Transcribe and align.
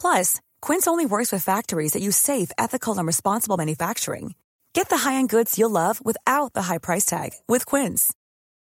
Plus, 0.00 0.40
Quince 0.62 0.86
only 0.86 1.06
works 1.06 1.32
with 1.32 1.42
factories 1.42 1.92
that 1.92 2.02
use 2.02 2.16
safe, 2.16 2.50
ethical, 2.56 2.96
and 2.96 3.06
responsible 3.06 3.56
manufacturing. 3.56 4.34
Get 4.72 4.88
the 4.88 4.98
high-end 4.98 5.28
goods 5.28 5.58
you'll 5.58 5.70
love 5.70 6.00
without 6.04 6.52
the 6.52 6.62
high 6.62 6.78
price 6.78 7.04
tag 7.04 7.30
with 7.48 7.66
Quince. 7.66 8.12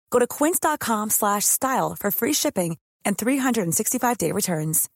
Go 0.10 0.20
to 0.20 0.28
quince.com/style 0.28 1.96
for 2.00 2.12
free 2.12 2.34
shipping 2.34 2.78
and 3.06 3.18
365-day 3.18 4.32
returns. 4.32 4.90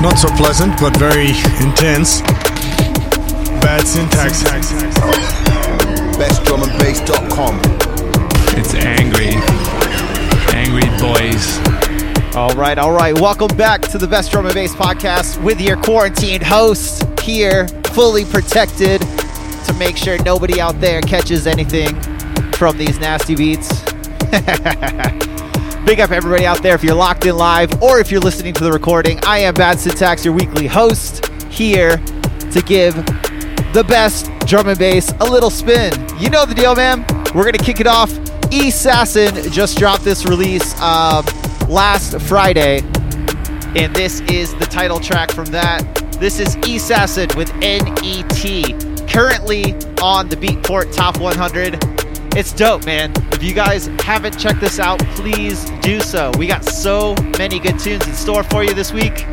Not 0.00 0.16
so 0.16 0.28
pleasant, 0.36 0.78
but 0.80 0.96
very 0.96 1.30
intense. 1.60 2.20
Bad 3.60 3.84
syntax. 3.84 4.44
BestDrumAndBass.com. 6.14 7.60
It's 8.56 8.74
angry. 8.74 9.34
Angry 10.54 10.88
boys. 11.00 11.87
All 12.34 12.54
right, 12.54 12.78
all 12.78 12.92
right. 12.92 13.18
Welcome 13.18 13.56
back 13.56 13.80
to 13.82 13.98
the 13.98 14.06
Best 14.06 14.30
Drum 14.30 14.44
and 14.44 14.54
Bass 14.54 14.74
podcast 14.74 15.42
with 15.42 15.60
your 15.60 15.76
quarantined 15.76 16.42
host 16.42 17.02
here, 17.20 17.66
fully 17.92 18.24
protected 18.24 19.00
to 19.00 19.74
make 19.78 19.96
sure 19.96 20.22
nobody 20.22 20.60
out 20.60 20.78
there 20.80 21.00
catches 21.00 21.46
anything 21.46 22.00
from 22.52 22.76
these 22.76 22.98
nasty 23.00 23.34
beats. 23.34 23.82
Big 25.84 26.00
up 26.00 26.10
everybody 26.10 26.46
out 26.46 26.62
there 26.62 26.74
if 26.74 26.84
you're 26.84 26.94
locked 26.94 27.26
in 27.26 27.36
live 27.36 27.82
or 27.82 27.98
if 27.98 28.10
you're 28.12 28.20
listening 28.20 28.52
to 28.54 28.62
the 28.62 28.72
recording. 28.72 29.18
I 29.24 29.38
am 29.38 29.54
Bad 29.54 29.80
Syntax, 29.80 30.24
your 30.24 30.34
weekly 30.34 30.66
host, 30.66 31.26
here 31.50 31.96
to 31.96 32.62
give 32.64 32.94
the 33.72 33.84
best 33.88 34.30
drum 34.46 34.68
and 34.68 34.78
bass 34.78 35.12
a 35.20 35.24
little 35.24 35.50
spin. 35.50 35.92
You 36.18 36.30
know 36.30 36.44
the 36.44 36.54
deal, 36.54 36.76
man. 36.76 37.04
We're 37.34 37.44
going 37.44 37.54
to 37.54 37.64
kick 37.64 37.80
it 37.80 37.86
off. 37.86 38.12
E 38.52 38.68
Assassin 38.68 39.50
just 39.50 39.76
dropped 39.76 40.04
this 40.04 40.24
release 40.24 40.80
um, 40.80 41.24
last 41.68 42.18
Friday, 42.22 42.80
and 43.76 43.94
this 43.94 44.20
is 44.22 44.54
the 44.54 44.66
title 44.66 44.98
track 44.98 45.30
from 45.30 45.44
that. 45.46 45.82
This 46.18 46.40
is 46.40 46.56
Assassin 46.56 47.28
with 47.36 47.54
NET, 47.56 49.08
currently 49.08 49.74
on 50.02 50.28
the 50.28 50.36
Beatport 50.36 50.94
Top 50.94 51.20
100. 51.20 51.78
It's 52.36 52.52
dope, 52.52 52.86
man. 52.86 53.12
If 53.32 53.42
you 53.42 53.52
guys 53.52 53.86
haven't 54.00 54.38
checked 54.38 54.60
this 54.60 54.78
out, 54.78 54.98
please 55.16 55.70
do 55.80 56.00
so. 56.00 56.32
We 56.38 56.46
got 56.46 56.64
so 56.64 57.14
many 57.36 57.58
good 57.58 57.78
tunes 57.78 58.06
in 58.06 58.14
store 58.14 58.44
for 58.44 58.64
you 58.64 58.72
this 58.72 58.92
week. 58.92 59.26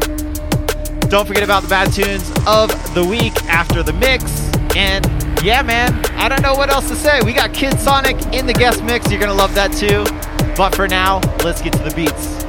Don't 1.09 1.27
forget 1.27 1.43
about 1.43 1.63
the 1.63 1.69
bad 1.69 1.93
tunes 1.93 2.29
of 2.45 2.69
the 2.93 3.03
week 3.03 3.35
after 3.45 3.81
the 3.81 3.93
mix. 3.93 4.25
And 4.75 5.05
yeah, 5.41 5.61
man, 5.61 5.93
I 6.15 6.27
don't 6.27 6.41
know 6.41 6.55
what 6.55 6.69
else 6.69 6.89
to 6.89 6.95
say. 6.95 7.21
We 7.23 7.31
got 7.31 7.53
Kid 7.53 7.79
Sonic 7.79 8.17
in 8.33 8.45
the 8.45 8.53
guest 8.53 8.83
mix. 8.83 9.09
You're 9.09 9.19
going 9.19 9.31
to 9.31 9.37
love 9.37 9.55
that 9.55 9.71
too. 9.71 10.03
But 10.55 10.73
for 10.73 10.87
now, 10.87 11.19
let's 11.43 11.61
get 11.61 11.73
to 11.73 11.83
the 11.83 11.93
beats. 11.93 12.44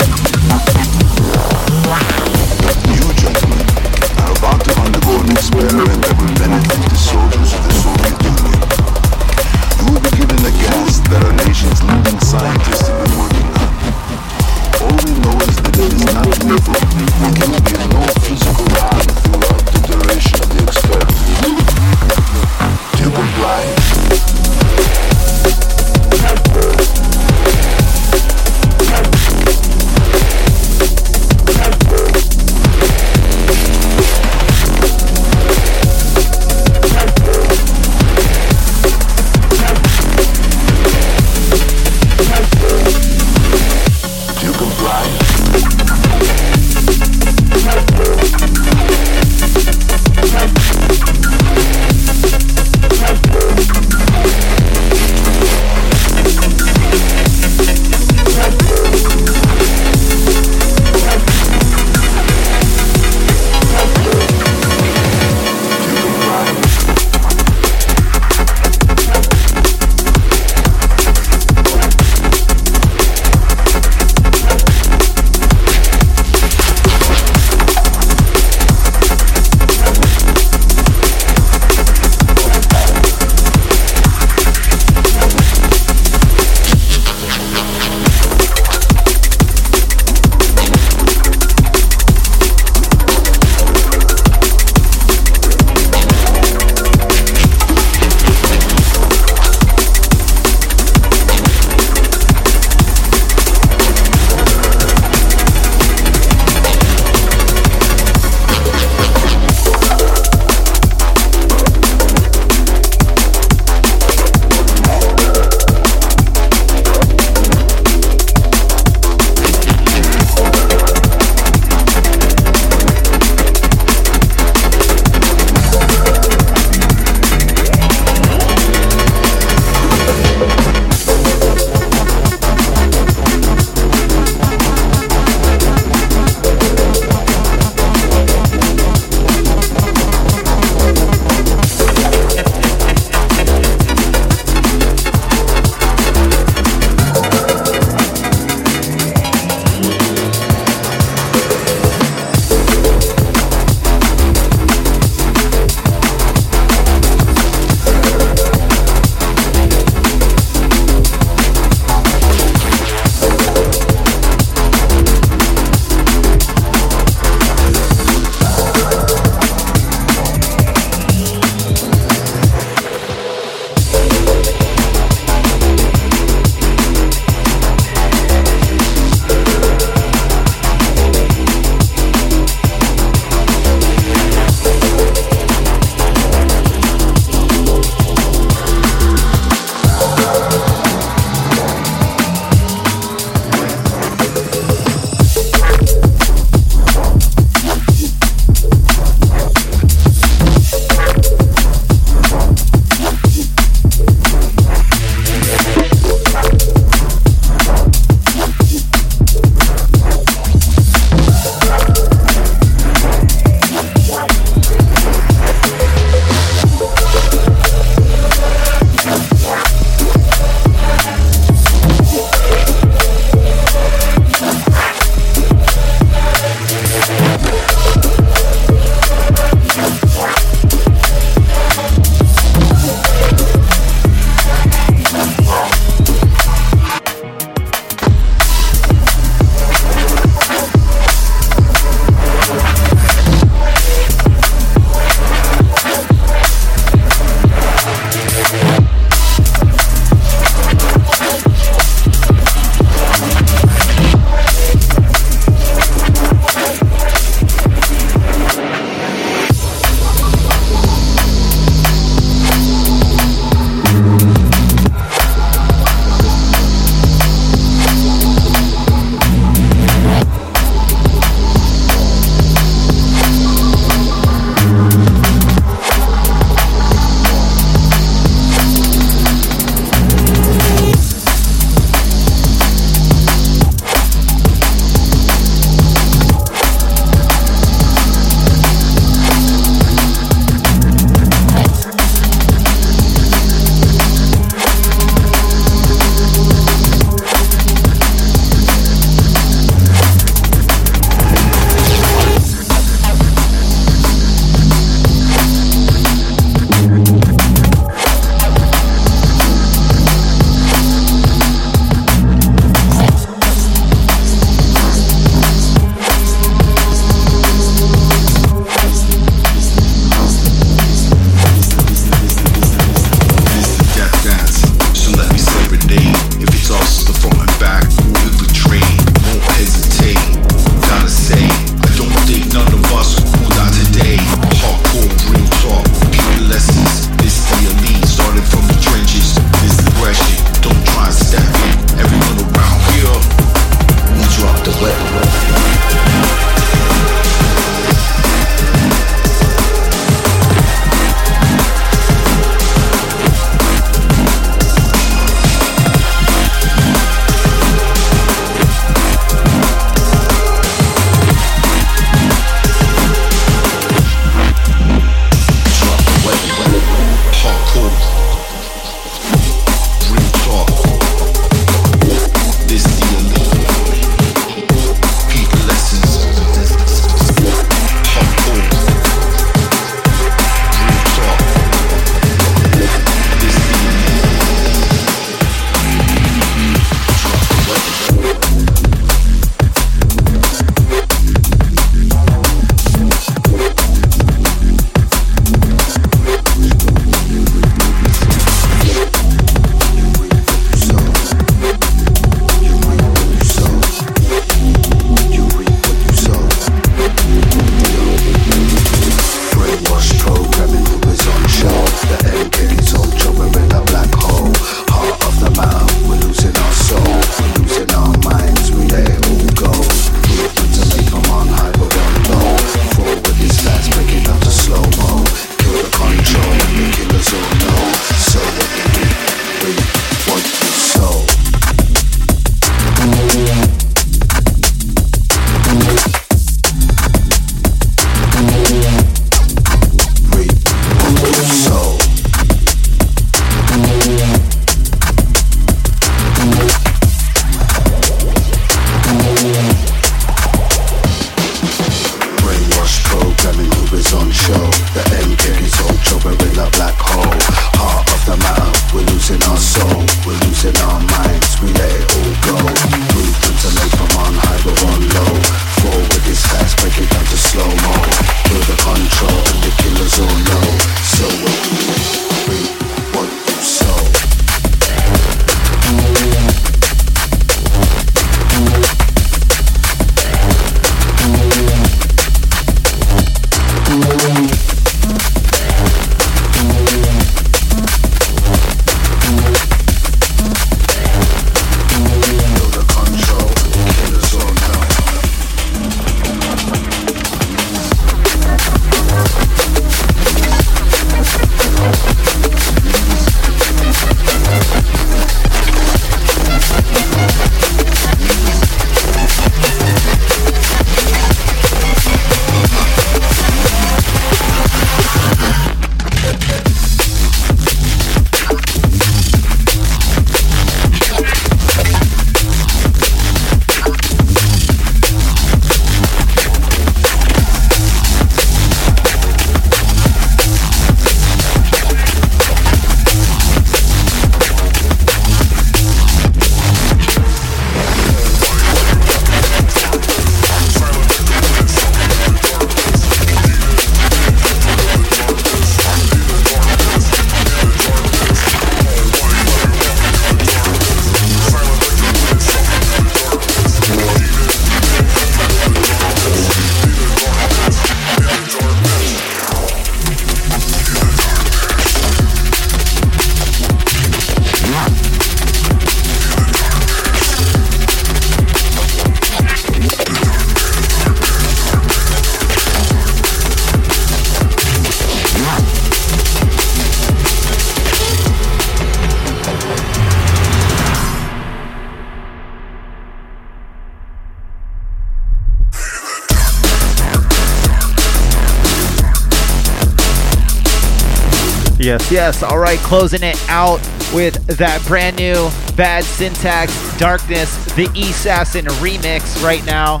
Yes. 592.26 592.42
All 592.42 592.58
right, 592.58 592.80
closing 592.80 593.22
it 593.22 593.40
out 593.48 593.78
with 594.12 594.34
that 594.58 594.84
brand 594.84 595.16
new 595.16 595.48
Bad 595.76 596.02
Syntax 596.02 596.72
Darkness, 596.98 597.54
the 597.76 597.84
Assassin 597.94 598.64
remix 598.82 599.40
right 599.44 599.64
now. 599.64 600.00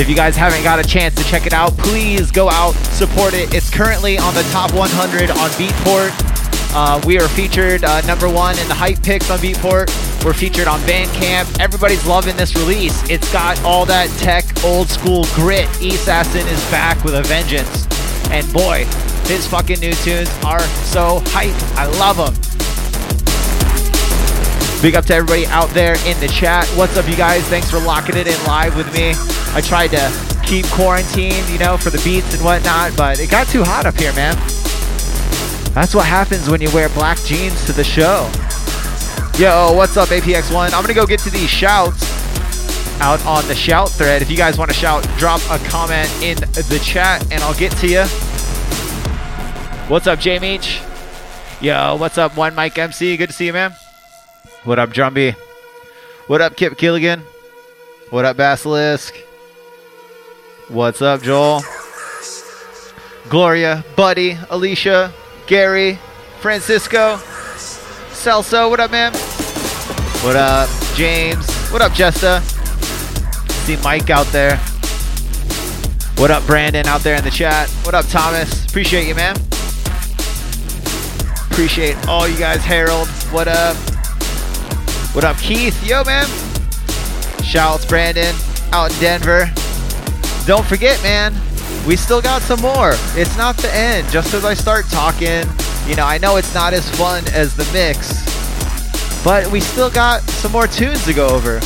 If 0.00 0.08
you 0.08 0.16
guys 0.16 0.34
haven't 0.34 0.62
got 0.62 0.82
a 0.82 0.82
chance 0.82 1.14
to 1.16 1.24
check 1.24 1.44
it 1.44 1.52
out, 1.52 1.76
please 1.76 2.30
go 2.30 2.48
out, 2.48 2.72
support 2.96 3.34
it. 3.34 3.52
It's 3.52 3.68
currently 3.68 4.16
on 4.16 4.32
the 4.32 4.44
top 4.44 4.72
100 4.72 5.30
on 5.30 5.50
Beatport. 5.60 6.08
Uh, 6.74 7.02
we 7.06 7.20
are 7.20 7.28
featured 7.28 7.84
uh, 7.84 8.00
number 8.06 8.30
one 8.30 8.58
in 8.58 8.66
the 8.66 8.74
hype 8.74 9.02
picks 9.02 9.30
on 9.30 9.40
Beatport. 9.40 9.92
We're 10.24 10.32
featured 10.32 10.68
on 10.68 10.80
Bandcamp. 10.88 11.60
Everybody's 11.60 12.06
loving 12.06 12.38
this 12.38 12.56
release. 12.56 12.98
It's 13.10 13.30
got 13.30 13.62
all 13.62 13.84
that 13.84 14.08
tech, 14.20 14.46
old 14.64 14.88
school 14.88 15.26
grit. 15.34 15.68
Assassin 15.82 16.46
is 16.46 16.70
back 16.70 17.04
with 17.04 17.14
a 17.14 17.22
vengeance. 17.24 17.86
And 18.30 18.50
boy, 18.54 18.86
his 19.32 19.46
fucking 19.46 19.80
new 19.80 19.94
tunes 20.04 20.28
are 20.44 20.60
so 20.60 21.22
hype. 21.28 21.56
I 21.78 21.86
love 21.96 22.18
them. 22.18 22.34
Big 24.82 24.94
up 24.94 25.06
to 25.06 25.14
everybody 25.14 25.46
out 25.46 25.70
there 25.70 25.94
in 26.06 26.20
the 26.20 26.28
chat. 26.28 26.66
What's 26.76 26.98
up, 26.98 27.08
you 27.08 27.16
guys? 27.16 27.42
Thanks 27.48 27.70
for 27.70 27.80
locking 27.80 28.16
it 28.16 28.26
in 28.26 28.36
live 28.44 28.76
with 28.76 28.92
me. 28.92 29.14
I 29.54 29.62
tried 29.62 29.88
to 29.92 30.12
keep 30.44 30.66
quarantined, 30.66 31.48
you 31.48 31.58
know, 31.58 31.78
for 31.78 31.88
the 31.88 32.00
beats 32.04 32.34
and 32.34 32.44
whatnot, 32.44 32.94
but 32.94 33.20
it 33.20 33.30
got 33.30 33.46
too 33.46 33.64
hot 33.64 33.86
up 33.86 33.96
here, 33.96 34.12
man. 34.12 34.34
That's 35.72 35.94
what 35.94 36.04
happens 36.04 36.50
when 36.50 36.60
you 36.60 36.70
wear 36.74 36.90
black 36.90 37.16
jeans 37.20 37.64
to 37.64 37.72
the 37.72 37.84
show. 37.84 38.28
Yo, 39.38 39.72
what's 39.72 39.96
up, 39.96 40.10
APX1? 40.10 40.74
I'm 40.74 40.82
gonna 40.82 40.92
go 40.92 41.06
get 41.06 41.20
to 41.20 41.30
these 41.30 41.48
shouts 41.48 42.04
out 43.00 43.24
on 43.24 43.48
the 43.48 43.54
shout 43.54 43.88
thread. 43.88 44.20
If 44.20 44.30
you 44.30 44.36
guys 44.36 44.58
want 44.58 44.70
to 44.70 44.76
shout, 44.76 45.08
drop 45.16 45.40
a 45.48 45.58
comment 45.70 46.10
in 46.22 46.36
the 46.36 46.80
chat 46.84 47.22
and 47.32 47.42
I'll 47.42 47.54
get 47.54 47.72
to 47.78 47.88
you. 47.88 48.04
What's 49.92 50.06
up, 50.06 50.20
J 50.20 50.38
Meach? 50.38 50.80
Yo, 51.60 51.96
what's 51.96 52.16
up, 52.16 52.34
One 52.34 52.54
Mike 52.54 52.78
MC? 52.78 53.14
Good 53.18 53.26
to 53.26 53.32
see 53.34 53.44
you, 53.44 53.52
man. 53.52 53.74
What 54.64 54.78
up, 54.78 54.88
Drumby? 54.88 55.34
What 56.28 56.40
up, 56.40 56.56
Kip 56.56 56.78
Killigan? 56.78 57.20
What 58.08 58.24
up, 58.24 58.38
Basilisk? 58.38 59.14
What's 60.68 61.02
up, 61.02 61.20
Joel? 61.20 61.60
Gloria, 63.28 63.84
Buddy, 63.94 64.38
Alicia, 64.48 65.12
Gary, 65.46 65.98
Francisco, 66.40 67.16
Celso, 68.12 68.70
what 68.70 68.80
up, 68.80 68.90
man? 68.90 69.12
What 70.22 70.36
up, 70.36 70.70
James? 70.94 71.46
What 71.68 71.82
up, 71.82 71.92
Jesta? 71.92 72.40
See 73.66 73.76
Mike 73.84 74.08
out 74.08 74.28
there. 74.28 74.56
What 76.16 76.30
up, 76.30 76.46
Brandon 76.46 76.86
out 76.86 77.02
there 77.02 77.16
in 77.16 77.24
the 77.24 77.30
chat? 77.30 77.68
What 77.84 77.94
up, 77.94 78.06
Thomas? 78.06 78.64
Appreciate 78.64 79.06
you, 79.06 79.14
man. 79.14 79.36
Appreciate 81.52 82.08
all 82.08 82.26
you 82.26 82.38
guys. 82.38 82.64
Harold, 82.64 83.08
what 83.30 83.46
up? 83.46 83.76
What 85.14 85.22
up, 85.22 85.36
Keith? 85.36 85.86
Yo, 85.86 86.02
man. 86.02 86.26
Shouts, 87.44 87.84
Brandon, 87.84 88.34
out 88.72 88.90
in 88.90 88.98
Denver. 88.98 89.52
Don't 90.46 90.64
forget, 90.64 91.00
man, 91.02 91.34
we 91.86 91.94
still 91.94 92.22
got 92.22 92.40
some 92.40 92.60
more. 92.62 92.92
It's 93.14 93.36
not 93.36 93.58
the 93.58 93.72
end. 93.74 94.08
Just 94.08 94.32
as 94.32 94.46
I 94.46 94.54
start 94.54 94.86
talking, 94.86 95.44
you 95.86 95.94
know, 95.94 96.06
I 96.06 96.16
know 96.16 96.36
it's 96.36 96.54
not 96.54 96.72
as 96.72 96.88
fun 96.96 97.22
as 97.34 97.54
the 97.54 97.70
mix, 97.70 98.24
but 99.22 99.46
we 99.52 99.60
still 99.60 99.90
got 99.90 100.22
some 100.22 100.52
more 100.52 100.66
tunes 100.66 101.04
to 101.04 101.12
go 101.12 101.28
over. 101.28 101.60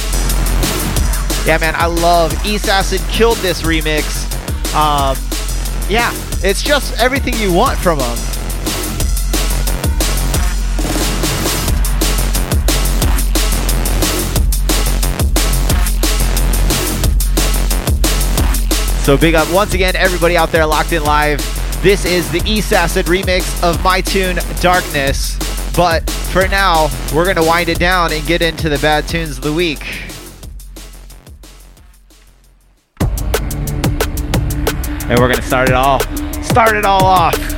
Yeah, 1.47 1.59
man, 1.61 1.77
I 1.77 1.87
love 1.87 2.35
East 2.45 2.69
Acid 2.69 3.01
killed 3.09 3.37
this 3.37 3.63
remix. 3.63 4.27
Um, 4.75 5.17
yeah, 5.89 6.11
it's 6.43 6.61
just 6.61 7.01
everything 7.01 7.35
you 7.35 7.53
want 7.53 7.79
from 7.79 8.01
them. 8.01 8.36
So 19.07 19.17
big 19.17 19.37
up 19.37 19.49
once 19.53 19.73
again, 19.73 19.95
everybody 19.95 20.37
out 20.37 20.51
there 20.51 20.67
locked 20.67 20.93
in 20.93 21.05
live. 21.05 21.39
This 21.81 22.05
is 22.05 22.29
the 22.33 22.41
Assassin 22.59 23.05
remix 23.05 23.63
of 23.63 23.81
my 23.85 24.01
tune 24.01 24.37
Darkness. 24.61 25.39
But 25.77 26.11
for 26.11 26.49
now, 26.49 26.89
we're 27.15 27.23
going 27.23 27.37
to 27.37 27.45
wind 27.45 27.69
it 27.69 27.79
down 27.79 28.13
and 28.13 28.27
get 28.27 28.43
into 28.43 28.69
the 28.69 28.79
bad 28.79 29.07
tunes 29.07 29.39
of 29.39 29.45
the 29.45 29.53
week. 29.53 29.87
And 35.09 35.21
we're 35.21 35.29
going 35.29 35.37
to 35.37 35.43
start 35.43 35.69
it 35.69 35.77
all 35.77 36.01
start 36.43 36.75
it 36.75 36.85
all 36.85 37.05
off 37.05 37.56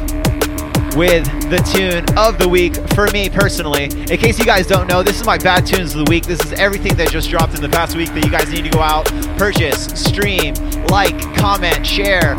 with 0.99 1.25
the 1.49 1.59
tune 1.59 2.05
of 2.19 2.41
the 2.41 2.49
week 2.49 2.75
for 2.89 3.07
me 3.13 3.29
personally. 3.29 3.85
In 3.85 4.19
case 4.19 4.37
you 4.37 4.45
guys 4.45 4.67
don't 4.67 4.89
know, 4.89 5.05
this 5.05 5.21
is 5.21 5.25
my 5.25 5.39
bad 5.39 5.65
tunes 5.65 5.95
of 5.95 6.05
the 6.05 6.11
week. 6.11 6.27
This 6.27 6.45
is 6.45 6.53
everything 6.55 6.97
that 6.97 7.09
just 7.09 7.31
dropped 7.31 7.55
in 7.55 7.61
the 7.61 7.69
past 7.69 7.95
week 7.95 8.09
that 8.09 8.25
you 8.25 8.31
guys 8.33 8.51
need 8.51 8.65
to 8.65 8.71
go 8.71 8.81
out, 8.81 9.07
purchase, 9.39 9.85
stream, 9.95 10.55
like, 10.87 11.17
comment, 11.37 11.87
share, 11.87 12.35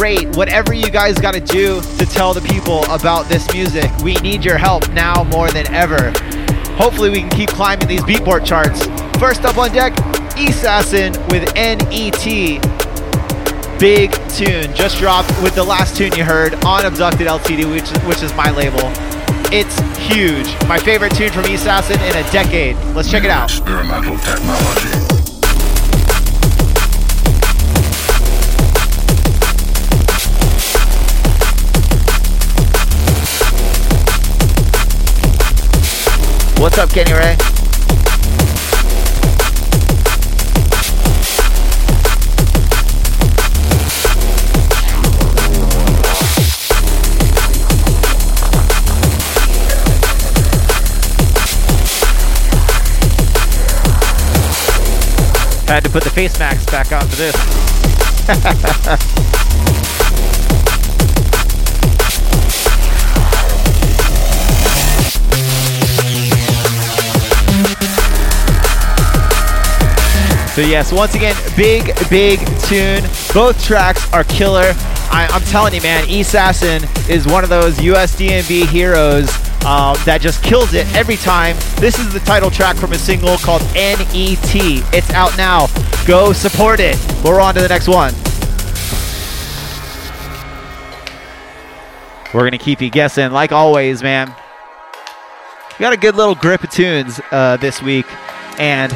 rate, 0.00 0.28
whatever 0.36 0.74
you 0.74 0.90
guys 0.90 1.18
got 1.18 1.34
to 1.34 1.40
do 1.40 1.80
to 1.80 2.04
tell 2.04 2.34
the 2.34 2.40
people 2.40 2.82
about 2.92 3.26
this 3.26 3.50
music. 3.54 3.88
We 3.98 4.14
need 4.14 4.44
your 4.44 4.58
help 4.58 4.90
now 4.90 5.22
more 5.22 5.48
than 5.52 5.72
ever. 5.72 6.10
Hopefully, 6.74 7.10
we 7.10 7.20
can 7.20 7.30
keep 7.30 7.50
climbing 7.50 7.86
these 7.86 8.02
Beatport 8.02 8.44
charts. 8.44 8.86
First 9.20 9.44
up 9.44 9.56
on 9.56 9.70
deck, 9.72 9.96
Assassin 10.36 11.12
with 11.28 11.54
NET 11.54 12.79
big 13.80 14.12
tune 14.28 14.74
just 14.74 14.98
dropped 14.98 15.30
with 15.42 15.54
the 15.54 15.64
last 15.64 15.96
tune 15.96 16.12
you 16.12 16.22
heard 16.22 16.52
on 16.66 16.84
Abducted 16.84 17.26
LTD, 17.26 17.64
which, 17.70 17.88
which 18.06 18.22
is 18.22 18.30
my 18.34 18.50
label. 18.50 18.92
It's 19.50 19.78
huge. 19.96 20.46
My 20.68 20.78
favorite 20.78 21.14
tune 21.14 21.30
from 21.30 21.46
East 21.46 21.62
Assassin 21.62 21.98
in 22.02 22.14
a 22.14 22.30
decade. 22.30 22.76
Let's 22.94 23.10
check 23.10 23.24
it 23.24 23.30
out. 23.30 23.48
Experimental 23.50 24.18
technology. 24.18 24.90
What's 36.60 36.76
up, 36.76 36.90
Kenny 36.90 37.14
Ray? 37.14 37.59
Had 55.70 55.84
to 55.84 55.88
put 55.88 56.02
the 56.02 56.10
face 56.10 56.36
mask 56.36 56.68
back 56.72 56.90
on 56.90 57.06
for 57.06 57.14
this. 57.14 57.36
So 70.50 70.62
yes, 70.62 70.92
once 70.92 71.14
again, 71.14 71.36
big, 71.56 71.94
big 72.10 72.40
tune. 72.62 73.04
Both 73.32 73.64
tracks 73.64 74.12
are 74.12 74.24
killer. 74.24 74.72
I, 75.12 75.28
am 75.30 75.40
telling 75.42 75.72
you, 75.72 75.80
man, 75.80 76.10
Assassin 76.10 76.82
is 77.08 77.26
one 77.26 77.44
of 77.44 77.48
those 77.50 77.78
USDNB 77.78 78.66
heroes 78.66 79.49
um, 79.64 79.96
that 80.06 80.20
just 80.20 80.42
kills 80.42 80.72
it 80.72 80.86
every 80.94 81.16
time. 81.16 81.56
This 81.76 81.98
is 81.98 82.12
the 82.12 82.20
title 82.20 82.50
track 82.50 82.76
from 82.76 82.92
a 82.92 82.98
single 82.98 83.36
called 83.38 83.62
NET. 83.74 84.54
It's 84.54 85.10
out 85.10 85.36
now. 85.36 85.66
Go 86.06 86.32
support 86.32 86.80
it. 86.80 86.96
We're 87.22 87.40
on 87.40 87.54
to 87.54 87.60
the 87.60 87.68
next 87.68 87.86
one. 87.86 88.14
We're 92.32 92.42
going 92.42 92.52
to 92.52 92.58
keep 92.58 92.80
you 92.80 92.90
guessing, 92.90 93.32
like 93.32 93.52
always, 93.52 94.02
man. 94.02 94.34
We 95.78 95.82
got 95.82 95.92
a 95.92 95.96
good 95.96 96.14
little 96.14 96.34
grip 96.34 96.62
of 96.62 96.70
tunes 96.70 97.20
uh, 97.30 97.56
this 97.56 97.82
week. 97.82 98.06
And 98.58 98.92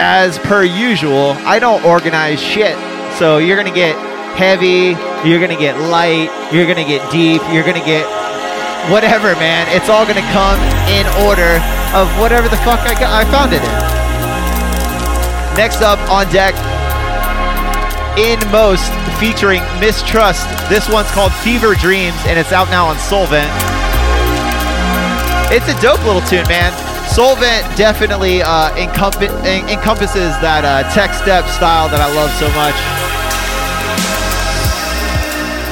as 0.00 0.38
per 0.38 0.64
usual, 0.64 1.32
I 1.46 1.58
don't 1.58 1.84
organize 1.84 2.40
shit. 2.40 2.76
So 3.18 3.38
you're 3.38 3.56
going 3.56 3.68
to 3.68 3.74
get 3.74 3.94
heavy, 4.36 4.96
you're 5.28 5.38
going 5.38 5.50
to 5.50 5.60
get 5.60 5.78
light, 5.90 6.30
you're 6.52 6.64
going 6.64 6.78
to 6.78 6.84
get 6.84 7.10
deep, 7.12 7.42
you're 7.52 7.64
going 7.64 7.78
to 7.78 7.86
get 7.86 8.19
whatever, 8.88 9.36
man. 9.36 9.68
It's 9.74 9.88
all 9.88 10.06
gonna 10.06 10.24
come 10.32 10.56
in 10.88 11.04
order 11.26 11.60
of 11.92 12.08
whatever 12.16 12.48
the 12.48 12.56
fuck 12.64 12.80
I 12.86 12.94
got, 12.96 13.12
I 13.12 13.28
found 13.28 13.52
it 13.52 13.60
in. 13.60 13.76
Next 15.58 15.82
up 15.82 15.98
on 16.08 16.30
deck, 16.32 16.54
in 18.18 18.38
most 18.50 18.90
featuring 19.18 19.62
Mistrust. 19.78 20.48
This 20.68 20.88
one's 20.88 21.10
called 21.10 21.32
Fever 21.44 21.74
Dreams, 21.74 22.16
and 22.26 22.38
it's 22.38 22.52
out 22.52 22.68
now 22.70 22.86
on 22.86 22.98
Solvent. 22.98 23.50
It's 25.52 25.68
a 25.68 25.76
dope 25.80 26.02
little 26.04 26.22
tune, 26.22 26.46
man. 26.48 26.72
Solvent 27.08 27.66
definitely 27.76 28.42
uh, 28.42 28.70
en- 28.74 28.88
encompasses 29.68 30.32
that 30.38 30.64
uh, 30.64 30.86
tech 30.94 31.12
step 31.14 31.44
style 31.46 31.88
that 31.88 32.00
I 32.00 32.08
love 32.14 32.30
so 32.38 32.46
much. 32.54 33.09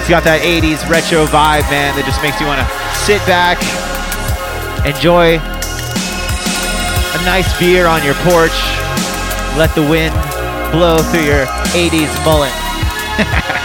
It's 0.08 0.16
got 0.16 0.24
that 0.24 0.40
80s 0.40 0.88
retro 0.88 1.26
vibe, 1.26 1.68
man, 1.68 1.92
that 1.92 2.08
just 2.08 2.24
makes 2.24 2.40
you 2.40 2.48
want 2.48 2.64
to 2.64 2.68
sit 2.96 3.20
back, 3.28 3.60
enjoy 4.88 5.36
a 7.12 7.20
nice 7.28 7.52
beer 7.60 7.84
on 7.84 8.00
your 8.00 8.16
porch, 8.24 8.56
let 9.60 9.68
the 9.76 9.84
wind 9.84 10.16
blow 10.72 10.96
through 11.12 11.28
your 11.28 11.44
80s 11.76 12.08
mullet. 12.24 12.48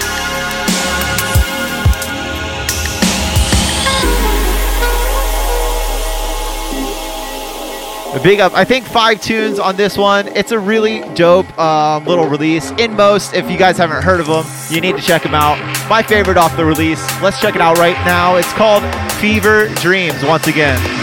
Big 8.21 8.41
up. 8.41 8.53
I 8.53 8.65
think 8.65 8.85
five 8.85 9.21
tunes 9.21 9.59
on 9.59 9.77
this 9.77 9.97
one. 9.97 10.27
It's 10.27 10.51
a 10.51 10.59
really 10.59 11.01
dope 11.15 11.47
um, 11.57 12.03
little 12.03 12.27
release. 12.27 12.71
Inmost, 12.71 13.33
if 13.33 13.49
you 13.49 13.57
guys 13.57 13.77
haven't 13.77 14.03
heard 14.03 14.19
of 14.19 14.27
them, 14.27 14.45
you 14.69 14.81
need 14.81 14.97
to 14.97 15.01
check 15.01 15.23
them 15.23 15.35
out. 15.35 15.57
My 15.89 16.01
favorite 16.01 16.37
off 16.37 16.55
the 16.55 16.65
release. 16.65 17.03
Let's 17.21 17.39
check 17.39 17.55
it 17.55 17.61
out 17.61 17.77
right 17.77 17.97
now. 18.05 18.37
It's 18.37 18.51
called 18.53 18.83
Fever 19.13 19.67
Dreams 19.75 20.23
once 20.23 20.47
again. 20.47 21.02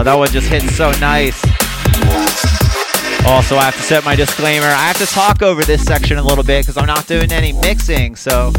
Oh, 0.00 0.02
that 0.02 0.14
one 0.14 0.28
just 0.28 0.48
hit 0.48 0.62
so 0.62 0.90
nice. 0.92 1.44
Also, 3.26 3.56
I 3.56 3.64
have 3.64 3.76
to 3.76 3.82
set 3.82 4.02
my 4.02 4.16
disclaimer. 4.16 4.64
I 4.64 4.88
have 4.88 4.96
to 4.96 5.04
talk 5.04 5.42
over 5.42 5.62
this 5.62 5.84
section 5.84 6.16
a 6.16 6.22
little 6.22 6.42
bit 6.42 6.62
because 6.62 6.78
I'm 6.78 6.86
not 6.86 7.06
doing 7.06 7.30
any 7.30 7.52
mixing. 7.52 8.16
So, 8.16 8.50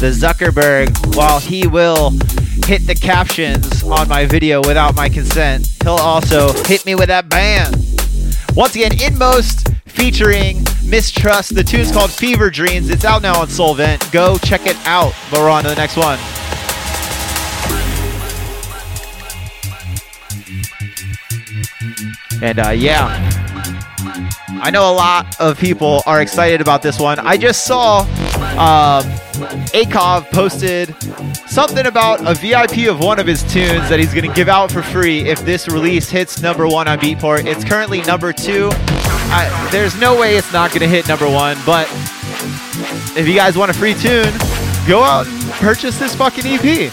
the 0.00 0.10
Zuckerberg, 0.10 1.14
while 1.14 1.38
he 1.38 1.68
will 1.68 2.10
hit 2.66 2.84
the 2.88 2.98
captions 3.00 3.84
on 3.84 4.08
my 4.08 4.26
video 4.26 4.60
without 4.60 4.96
my 4.96 5.08
consent, 5.08 5.70
he'll 5.84 5.92
also 5.92 6.52
hit 6.64 6.84
me 6.84 6.96
with 6.96 7.06
that 7.06 7.28
ban. 7.28 7.72
Once 8.56 8.74
again, 8.74 9.00
Inmost 9.00 9.68
featuring 9.86 10.64
Mistrust. 10.84 11.54
The 11.54 11.62
tune's 11.62 11.92
called 11.92 12.10
Fever 12.10 12.50
Dreams. 12.50 12.90
It's 12.90 13.04
out 13.04 13.22
now 13.22 13.40
on 13.40 13.48
Solvent. 13.48 14.10
Go 14.10 14.36
check 14.38 14.66
it 14.66 14.76
out. 14.84 15.14
But 15.30 15.38
we're 15.38 15.50
on 15.50 15.62
to 15.62 15.68
the 15.68 15.76
next 15.76 15.96
one. 15.96 16.18
And 22.42 22.58
uh, 22.58 22.70
yeah, 22.70 23.06
I 24.60 24.70
know 24.70 24.90
a 24.90 24.94
lot 24.94 25.40
of 25.40 25.58
people 25.58 26.02
are 26.06 26.20
excited 26.20 26.60
about 26.60 26.82
this 26.82 26.98
one. 26.98 27.18
I 27.18 27.36
just 27.36 27.64
saw 27.66 28.00
um, 28.58 29.04
Akov 29.72 30.30
posted 30.30 30.94
something 31.48 31.86
about 31.86 32.20
a 32.26 32.34
VIP 32.34 32.88
of 32.88 33.00
one 33.00 33.18
of 33.18 33.26
his 33.26 33.42
tunes 33.42 33.88
that 33.88 33.98
he's 33.98 34.12
going 34.12 34.28
to 34.28 34.34
give 34.34 34.48
out 34.48 34.70
for 34.70 34.82
free 34.82 35.28
if 35.28 35.44
this 35.44 35.68
release 35.68 36.08
hits 36.10 36.40
number 36.42 36.66
one 36.66 36.88
on 36.88 36.98
Beatport. 36.98 37.46
It's 37.46 37.64
currently 37.64 38.02
number 38.02 38.32
two. 38.32 38.70
I, 39.30 39.68
there's 39.70 39.98
no 40.00 40.18
way 40.18 40.36
it's 40.36 40.52
not 40.52 40.70
going 40.70 40.80
to 40.80 40.88
hit 40.88 41.06
number 41.08 41.28
one, 41.28 41.56
but 41.66 41.86
if 43.16 43.28
you 43.28 43.34
guys 43.34 43.56
want 43.56 43.70
a 43.70 43.74
free 43.74 43.94
tune, 43.94 44.32
go 44.86 45.02
out 45.02 45.26
and 45.26 45.50
purchase 45.52 45.98
this 45.98 46.14
fucking 46.14 46.44
EP. 46.46 46.92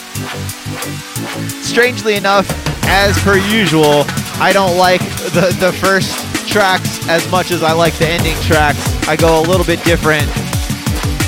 Strangely 1.64 2.16
enough, 2.16 2.48
as 2.88 3.18
per 3.20 3.38
usual, 3.38 4.04
I 4.38 4.52
don't 4.54 4.78
like 4.78 5.02
the, 5.34 5.56
the 5.60 5.72
first 5.72 6.14
tracks 6.48 7.08
as 7.08 7.30
much 7.32 7.52
as 7.52 7.64
I 7.64 7.72
like 7.72 7.98
the 7.98 8.08
ending 8.08 8.36
tracks. 8.42 8.80
I 9.08 9.16
go 9.16 9.40
a 9.40 9.44
little 9.44 9.66
bit 9.66 9.84
different. 9.84 10.26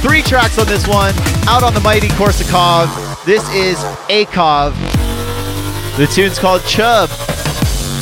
Three 0.01 0.21
tracks 0.21 0.59
on 0.59 0.67
this 0.67 0.85
one, 0.87 1.13
out 1.47 1.63
on 1.63 1.73
the 1.73 1.79
mighty 1.79 2.09
Korsakov. 2.09 3.25
This 3.25 3.47
is 3.53 3.77
Akov. 4.09 4.75
The 5.97 6.07
tune's 6.07 6.37
called 6.37 6.63
Chub. 6.63 7.09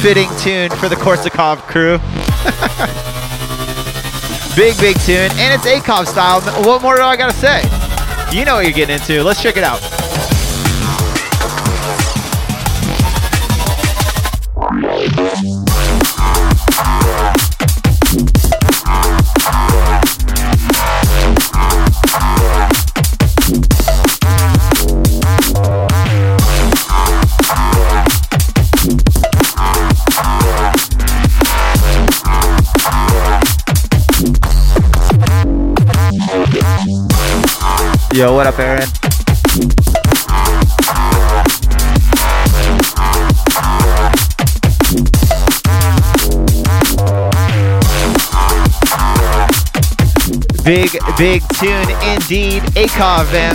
Fitting 0.02 0.30
tune 0.40 0.72
for 0.72 0.90
the 0.90 0.96
Korsakov 0.96 1.60
crew. 1.68 1.98
big, 4.56 4.78
big 4.80 5.00
tune, 5.02 5.32
and 5.40 5.54
it's 5.54 5.66
Akov 5.66 6.08
style. 6.08 6.42
What 6.64 6.82
more 6.82 6.96
do 6.96 7.04
I 7.04 7.16
gotta 7.16 7.34
say? 7.34 7.62
You 8.36 8.44
know 8.44 8.56
what 8.56 8.66
you're 8.66 8.74
getting 8.74 8.96
into. 8.96 9.24
Let's 9.24 9.42
check 9.42 9.56
it 9.56 9.64
out. 9.64 9.80
Yo, 15.06 15.12
what 38.34 38.48
up, 38.48 38.58
Aaron? 38.58 39.05
Big, 50.66 50.98
big 51.16 51.44
tune 51.60 51.90
indeed. 52.02 52.64
Akov, 52.74 53.32
man. 53.32 53.54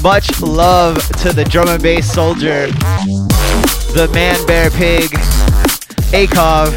Much 0.00 0.40
love 0.40 0.96
to 1.18 1.32
the 1.32 1.44
drum 1.44 1.66
and 1.66 1.82
bass 1.82 2.12
soldier, 2.12 2.68
the 3.92 4.08
man 4.14 4.46
bear 4.46 4.70
pig, 4.70 5.10
Akov. 6.12 6.72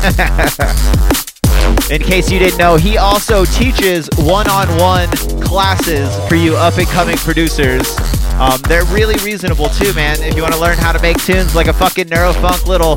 In 1.90 2.02
case 2.02 2.30
you 2.30 2.38
didn't 2.38 2.58
know, 2.58 2.76
he 2.76 2.98
also 2.98 3.46
teaches 3.46 4.08
one-on-one 4.18 5.08
classes 5.40 6.14
for 6.28 6.34
you 6.34 6.56
up-and-coming 6.56 7.16
producers. 7.16 7.96
Um, 8.34 8.60
they're 8.68 8.84
really 8.86 9.16
reasonable 9.24 9.70
too, 9.70 9.94
man. 9.94 10.22
If 10.22 10.36
you 10.36 10.42
want 10.42 10.52
to 10.54 10.60
learn 10.60 10.76
how 10.76 10.92
to 10.92 11.00
make 11.00 11.16
tunes 11.24 11.54
like 11.54 11.68
a 11.68 11.72
fucking 11.72 12.08
neurofunk 12.08 12.66
little 12.66 12.96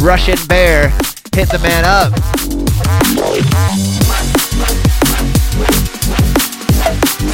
Russian 0.00 0.38
bear, 0.46 0.90
hit 1.34 1.48
the 1.50 1.58
man 1.60 1.84
up. 1.84 2.12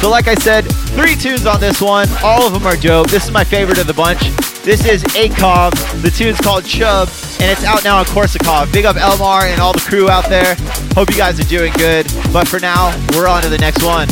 So 0.01 0.09
like 0.09 0.27
I 0.27 0.35
said, 0.35 0.61
three 0.95 1.15
tunes 1.15 1.45
on 1.45 1.59
this 1.59 1.81
one. 1.81 2.07
All 2.23 2.45
of 2.45 2.53
them 2.53 2.65
are 2.65 2.77
dope. 2.77 3.09
This 3.09 3.25
is 3.25 3.31
my 3.31 3.43
favorite 3.43 3.79
of 3.79 3.87
the 3.87 3.93
bunch. 3.93 4.21
This 4.61 4.85
is 4.85 5.03
Akov. 5.15 5.71
The 6.01 6.11
tune's 6.11 6.39
called 6.39 6.65
Chub, 6.65 7.09
and 7.39 7.49
it's 7.51 7.63
out 7.63 7.83
now 7.83 7.97
on 7.97 8.05
Korsakov. 8.05 8.71
Big 8.71 8.85
up 8.85 8.95
Elmar 8.95 9.43
and 9.43 9.59
all 9.59 9.73
the 9.73 9.79
crew 9.79 10.09
out 10.09 10.29
there. 10.29 10.55
Hope 10.93 11.09
you 11.09 11.17
guys 11.17 11.39
are 11.39 11.49
doing 11.49 11.73
good. 11.73 12.05
But 12.31 12.47
for 12.47 12.59
now, 12.59 12.95
we're 13.13 13.27
on 13.27 13.41
to 13.43 13.49
the 13.49 13.57
next 13.57 13.83
one. 13.83 14.07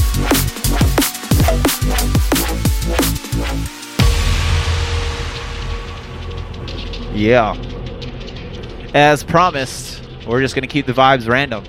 Yeah. 7.13 7.55
As 8.93 9.23
promised, 9.23 10.03
we're 10.25 10.41
just 10.41 10.55
going 10.55 10.67
to 10.67 10.71
keep 10.71 10.85
the 10.85 10.93
vibes 10.93 11.27
random. 11.27 11.63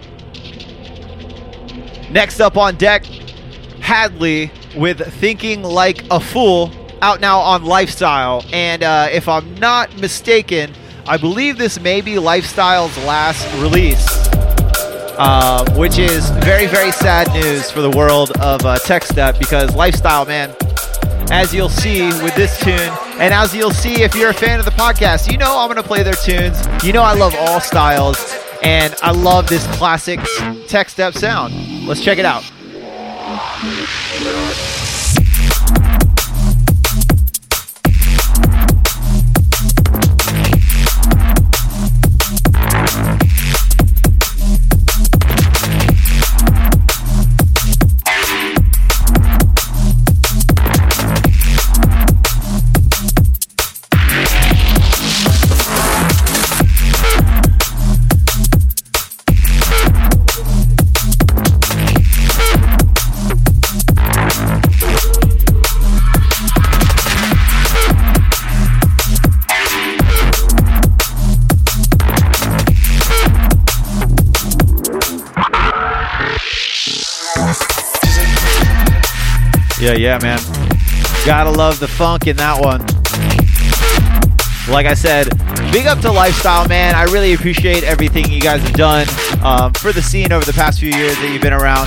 Next 2.11 2.41
up 2.41 2.57
on 2.57 2.77
deck, 2.77 3.05
Hadley 3.87 4.51
with 4.77 4.99
Thinking 5.21 5.63
Like 5.63 6.03
a 6.11 6.19
Fool, 6.19 6.73
out 7.03 7.21
now 7.21 7.39
on 7.39 7.65
Lifestyle. 7.65 8.45
And 8.53 8.83
uh, 8.83 9.07
if 9.13 9.29
I'm 9.29 9.55
not 9.61 9.97
mistaken, 10.01 10.73
I 11.07 11.17
believe 11.17 11.57
this 11.57 11.79
may 11.79 12.01
be 12.01 12.19
Lifestyle's 12.19 12.99
last 13.05 13.47
release, 13.63 14.05
um, 15.19 15.67
which 15.79 16.01
is 16.01 16.31
very, 16.31 16.67
very 16.67 16.91
sad 16.91 17.33
news 17.33 17.71
for 17.71 17.81
the 17.81 17.91
world 17.91 18.33
of 18.41 18.67
uh, 18.67 18.77
Tech 18.79 19.05
Step 19.05 19.39
because 19.39 19.73
Lifestyle, 19.77 20.27
man, 20.27 20.53
as 21.31 21.55
you'll 21.55 21.69
see 21.69 22.07
with 22.25 22.35
this 22.35 22.59
tune, 22.59 22.93
and 23.21 23.33
as 23.33 23.55
you'll 23.55 23.71
see 23.71 24.03
if 24.03 24.17
you're 24.17 24.31
a 24.31 24.35
fan 24.35 24.59
of 24.59 24.65
the 24.65 24.73
podcast, 24.73 25.31
you 25.31 25.39
know 25.39 25.61
I'm 25.61 25.69
going 25.69 25.81
to 25.81 25.87
play 25.87 26.03
their 26.03 26.15
tunes. 26.15 26.61
You 26.85 26.93
know 26.93 27.03
I 27.03 27.15
love 27.15 27.37
all 27.39 27.61
styles, 27.61 28.35
and 28.65 28.93
I 29.01 29.13
love 29.13 29.49
this 29.49 29.65
classic 29.77 30.19
Tech 30.67 30.89
Step 30.89 31.15
sound. 31.15 31.55
Let's 31.87 32.03
check 32.03 32.19
it 32.19 32.25
out. 32.25 32.43
Yeah. 33.63 34.76
Yeah, 79.87 79.93
yeah, 79.93 80.19
man. 80.21 80.41
Gotta 81.25 81.49
love 81.49 81.79
the 81.79 81.87
funk 81.87 82.27
in 82.27 82.35
that 82.39 82.59
one. 82.59 82.81
Like 84.69 84.85
I 84.85 84.95
said, 84.95 85.29
big 85.71 85.87
up 85.87 86.01
to 86.01 86.11
Lifestyle, 86.11 86.67
man. 86.67 86.97
I 86.97 87.05
really 87.05 87.35
appreciate 87.35 87.85
everything 87.85 88.29
you 88.29 88.41
guys 88.41 88.61
have 88.63 88.73
done 88.73 89.07
um, 89.45 89.73
for 89.75 89.93
the 89.93 90.03
scene 90.03 90.33
over 90.33 90.45
the 90.45 90.53
past 90.53 90.81
few 90.81 90.91
years 90.91 91.15
that 91.19 91.31
you've 91.33 91.41
been 91.41 91.53
around. 91.53 91.87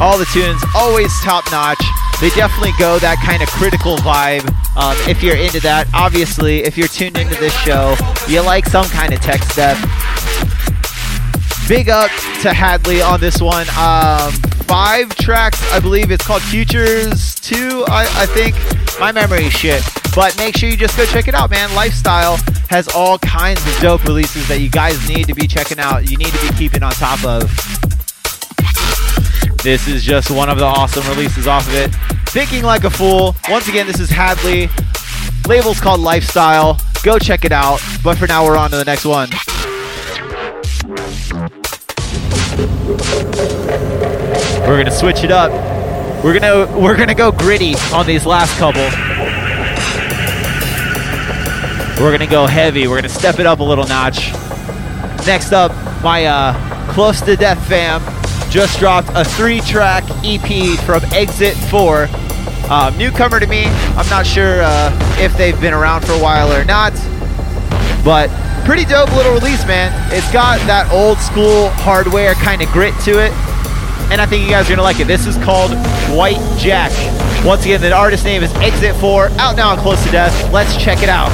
All 0.00 0.16
the 0.16 0.24
tunes, 0.32 0.62
always 0.74 1.12
top 1.20 1.44
notch. 1.52 2.01
They 2.22 2.30
definitely 2.30 2.70
go 2.78 3.00
that 3.00 3.20
kind 3.26 3.42
of 3.42 3.48
critical 3.50 3.96
vibe. 3.96 4.46
Um, 4.76 4.96
if 5.10 5.24
you're 5.24 5.36
into 5.36 5.58
that, 5.62 5.88
obviously, 5.92 6.62
if 6.62 6.78
you're 6.78 6.86
tuned 6.86 7.18
into 7.18 7.34
this 7.40 7.52
show, 7.52 7.96
you 8.28 8.40
like 8.42 8.64
some 8.66 8.84
kind 8.86 9.12
of 9.12 9.18
tech 9.18 9.42
step. 9.42 9.76
Big 11.66 11.90
up 11.90 12.12
to 12.42 12.52
Hadley 12.52 13.02
on 13.02 13.18
this 13.18 13.42
one. 13.42 13.66
Um, 13.70 14.30
five 14.70 15.12
tracks, 15.16 15.60
I 15.72 15.80
believe 15.80 16.12
it's 16.12 16.24
called 16.24 16.42
Futures 16.42 17.34
2, 17.40 17.86
I, 17.88 18.06
I 18.14 18.26
think. 18.26 18.54
My 19.00 19.10
memory 19.10 19.46
is 19.46 19.52
shit. 19.52 19.82
But 20.14 20.38
make 20.38 20.56
sure 20.56 20.68
you 20.68 20.76
just 20.76 20.96
go 20.96 21.04
check 21.06 21.26
it 21.26 21.34
out, 21.34 21.50
man. 21.50 21.74
Lifestyle 21.74 22.36
has 22.70 22.86
all 22.94 23.18
kinds 23.18 23.66
of 23.66 23.76
dope 23.80 24.04
releases 24.04 24.46
that 24.46 24.60
you 24.60 24.70
guys 24.70 25.08
need 25.08 25.26
to 25.26 25.34
be 25.34 25.48
checking 25.48 25.80
out. 25.80 26.08
You 26.08 26.16
need 26.18 26.32
to 26.32 26.40
be 26.46 26.56
keeping 26.56 26.84
on 26.84 26.92
top 26.92 27.24
of. 27.24 27.50
This 29.62 29.86
is 29.86 30.02
just 30.02 30.28
one 30.28 30.48
of 30.48 30.58
the 30.58 30.64
awesome 30.64 31.06
releases 31.06 31.46
off 31.46 31.68
of 31.68 31.74
it. 31.74 31.94
Thinking 32.30 32.64
Like 32.64 32.82
a 32.82 32.90
Fool. 32.90 33.36
Once 33.48 33.68
again, 33.68 33.86
this 33.86 34.00
is 34.00 34.10
Hadley. 34.10 34.68
Label's 35.46 35.80
called 35.80 36.00
Lifestyle. 36.00 36.80
Go 37.04 37.16
check 37.16 37.44
it 37.44 37.52
out. 37.52 37.80
But 38.02 38.18
for 38.18 38.26
now, 38.26 38.44
we're 38.44 38.56
on 38.56 38.72
to 38.72 38.76
the 38.76 38.84
next 38.84 39.04
one. 39.04 39.28
We're 44.66 44.78
gonna 44.78 44.90
switch 44.90 45.22
it 45.22 45.30
up. 45.30 45.52
We're 46.24 46.40
gonna 46.40 46.76
we're 46.76 46.96
gonna 46.96 47.14
go 47.14 47.30
gritty 47.30 47.76
on 47.92 48.04
these 48.04 48.26
last 48.26 48.58
couple. 48.58 48.82
We're 52.02 52.10
gonna 52.10 52.28
go 52.28 52.46
heavy. 52.46 52.88
We're 52.88 52.96
gonna 52.96 53.08
step 53.08 53.38
it 53.38 53.46
up 53.46 53.60
a 53.60 53.64
little 53.64 53.86
notch. 53.86 54.32
Next 55.24 55.52
up, 55.52 55.70
my 56.02 56.24
uh, 56.26 56.92
close 56.92 57.20
to 57.20 57.36
death 57.36 57.64
fam 57.68 58.02
just 58.52 58.78
dropped 58.78 59.08
a 59.14 59.24
three-track 59.24 60.04
EP 60.22 60.78
from 60.80 61.02
Exit 61.14 61.56
Four. 61.70 62.06
Um, 62.70 62.96
newcomer 62.98 63.40
to 63.40 63.46
me. 63.46 63.64
I'm 63.96 64.08
not 64.10 64.26
sure 64.26 64.60
uh, 64.62 65.16
if 65.18 65.34
they've 65.38 65.58
been 65.58 65.72
around 65.72 66.04
for 66.04 66.12
a 66.12 66.18
while 66.18 66.52
or 66.52 66.62
not, 66.66 66.92
but 68.04 68.28
pretty 68.66 68.84
dope 68.84 69.10
little 69.16 69.32
release, 69.32 69.66
man. 69.66 69.90
It's 70.12 70.30
got 70.32 70.58
that 70.66 70.92
old 70.92 71.16
school 71.16 71.70
hardware 71.70 72.34
kind 72.34 72.60
of 72.60 72.68
grit 72.68 72.92
to 73.04 73.12
it, 73.12 73.32
and 74.12 74.20
I 74.20 74.26
think 74.26 74.44
you 74.44 74.50
guys 74.50 74.66
are 74.66 74.70
gonna 74.70 74.82
like 74.82 75.00
it. 75.00 75.06
This 75.06 75.26
is 75.26 75.38
called 75.38 75.70
White 76.14 76.40
Jack. 76.58 76.92
Once 77.46 77.64
again, 77.64 77.80
the 77.80 77.90
artist 77.90 78.24
name 78.26 78.42
is 78.42 78.52
Exit 78.56 78.94
4, 78.96 79.28
out 79.38 79.56
now 79.56 79.70
on 79.70 79.78
Close 79.78 80.04
to 80.04 80.10
Death. 80.12 80.52
Let's 80.52 80.76
check 80.76 81.02
it 81.02 81.08
out. 81.08 81.30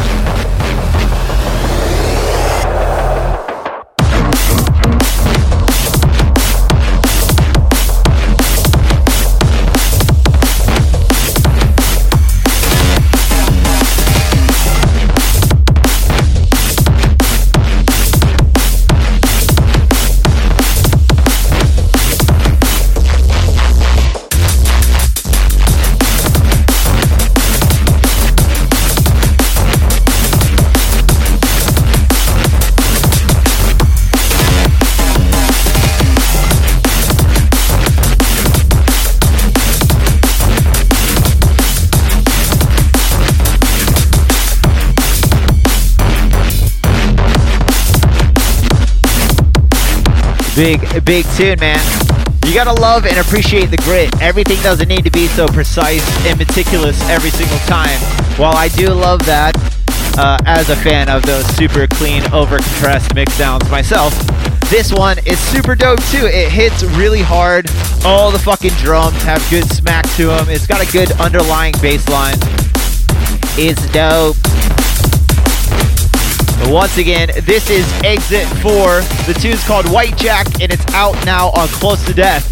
Big, 50.58 51.04
big 51.04 51.24
tune, 51.36 51.56
man. 51.60 51.78
You 52.44 52.52
gotta 52.52 52.72
love 52.80 53.06
and 53.06 53.16
appreciate 53.18 53.66
the 53.66 53.76
grit. 53.76 54.10
Everything 54.20 54.60
doesn't 54.60 54.88
need 54.88 55.04
to 55.04 55.10
be 55.12 55.28
so 55.28 55.46
precise 55.46 56.02
and 56.26 56.36
meticulous 56.36 57.00
every 57.08 57.30
single 57.30 57.58
time. 57.58 57.96
While 58.36 58.56
I 58.56 58.66
do 58.66 58.88
love 58.88 59.24
that, 59.26 59.56
uh, 60.18 60.36
as 60.46 60.68
a 60.68 60.74
fan 60.74 61.08
of 61.10 61.22
those 61.22 61.46
super 61.54 61.86
clean, 61.86 62.24
over 62.32 62.56
compressed 62.56 63.14
mix 63.14 63.34
sounds 63.34 63.70
myself, 63.70 64.12
this 64.68 64.92
one 64.92 65.18
is 65.26 65.38
super 65.38 65.76
dope 65.76 66.02
too. 66.06 66.26
It 66.26 66.50
hits 66.50 66.82
really 66.82 67.22
hard. 67.22 67.70
All 68.04 68.32
the 68.32 68.40
fucking 68.40 68.74
drums 68.82 69.22
have 69.22 69.40
good 69.50 69.70
smack 69.70 70.10
to 70.16 70.26
them. 70.26 70.48
It's 70.48 70.66
got 70.66 70.82
a 70.82 70.90
good 70.90 71.12
underlying 71.20 71.74
bass 71.80 72.08
line. 72.08 72.34
It's 73.56 73.86
dope. 73.92 74.34
Once 76.66 76.98
again, 76.98 77.28
this 77.44 77.70
is 77.70 77.90
Exit 78.02 78.46
4. 78.60 79.00
The 79.26 79.38
tune's 79.40 79.64
called 79.64 79.90
White 79.90 80.16
Jack, 80.16 80.46
and 80.60 80.70
it's 80.72 80.86
out 80.92 81.14
now 81.24 81.48
on 81.50 81.66
Close 81.68 82.04
to 82.04 82.12
Death. 82.12 82.44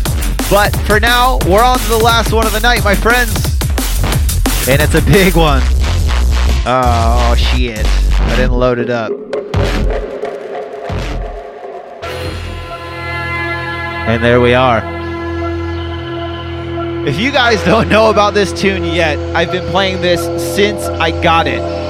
But 0.48 0.74
for 0.86 0.98
now, 0.98 1.38
we're 1.46 1.62
on 1.62 1.78
to 1.78 1.88
the 1.88 1.98
last 1.98 2.32
one 2.32 2.46
of 2.46 2.52
the 2.52 2.60
night, 2.60 2.82
my 2.82 2.94
friends. 2.94 3.34
And 4.68 4.80
it's 4.80 4.94
a 4.94 5.02
big 5.02 5.36
one. 5.36 5.60
Oh, 6.64 7.34
shit. 7.36 7.84
I 7.84 8.36
didn't 8.36 8.52
load 8.52 8.78
it 8.78 8.90
up. 8.90 9.12
And 14.08 14.22
there 14.24 14.40
we 14.40 14.54
are. 14.54 14.82
If 17.06 17.18
you 17.18 17.30
guys 17.30 17.62
don't 17.64 17.88
know 17.88 18.10
about 18.10 18.34
this 18.34 18.52
tune 18.52 18.84
yet, 18.84 19.18
I've 19.36 19.52
been 19.52 19.68
playing 19.70 20.00
this 20.00 20.22
since 20.54 20.84
I 20.84 21.10
got 21.22 21.46
it 21.46 21.85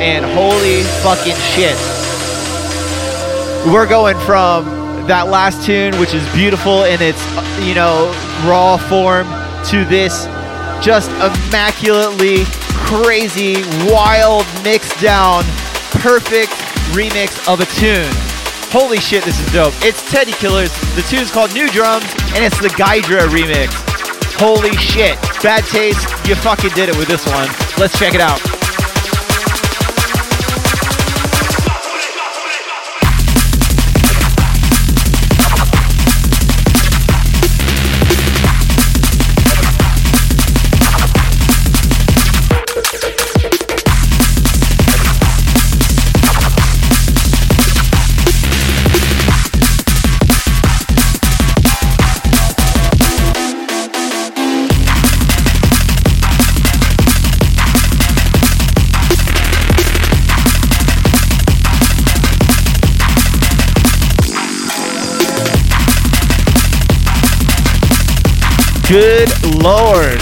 and 0.00 0.24
holy 0.24 0.82
fucking 1.02 1.36
shit. 1.36 1.76
We're 3.72 3.86
going 3.86 4.18
from 4.20 4.64
that 5.06 5.28
last 5.28 5.64
tune, 5.66 5.94
which 6.00 6.14
is 6.14 6.26
beautiful 6.32 6.84
in 6.84 7.02
its, 7.02 7.20
you 7.60 7.74
know, 7.74 8.08
raw 8.48 8.76
form, 8.76 9.26
to 9.68 9.84
this 9.84 10.24
just 10.80 11.10
immaculately 11.20 12.44
crazy, 12.88 13.62
wild, 13.92 14.46
mixed 14.64 14.98
down, 15.00 15.44
perfect 16.00 16.52
remix 16.96 17.36
of 17.52 17.60
a 17.60 17.66
tune. 17.76 18.08
Holy 18.72 18.98
shit, 18.98 19.24
this 19.24 19.38
is 19.38 19.52
dope. 19.52 19.74
It's 19.82 20.00
Teddy 20.10 20.32
Killerz. 20.32 20.72
The 20.96 21.02
tune's 21.02 21.30
called 21.30 21.52
New 21.52 21.68
Drums, 21.68 22.06
and 22.34 22.42
it's 22.42 22.58
the 22.58 22.72
Gydra 22.78 23.28
remix. 23.28 23.68
Holy 24.38 24.74
shit. 24.76 25.20
Bad 25.42 25.64
taste. 25.64 26.08
You 26.26 26.34
fucking 26.36 26.70
did 26.70 26.88
it 26.88 26.96
with 26.96 27.08
this 27.08 27.26
one. 27.26 27.48
Let's 27.76 27.98
check 27.98 28.14
it 28.14 28.20
out. 28.20 28.40
Good 68.90 69.30
lord. 69.62 70.18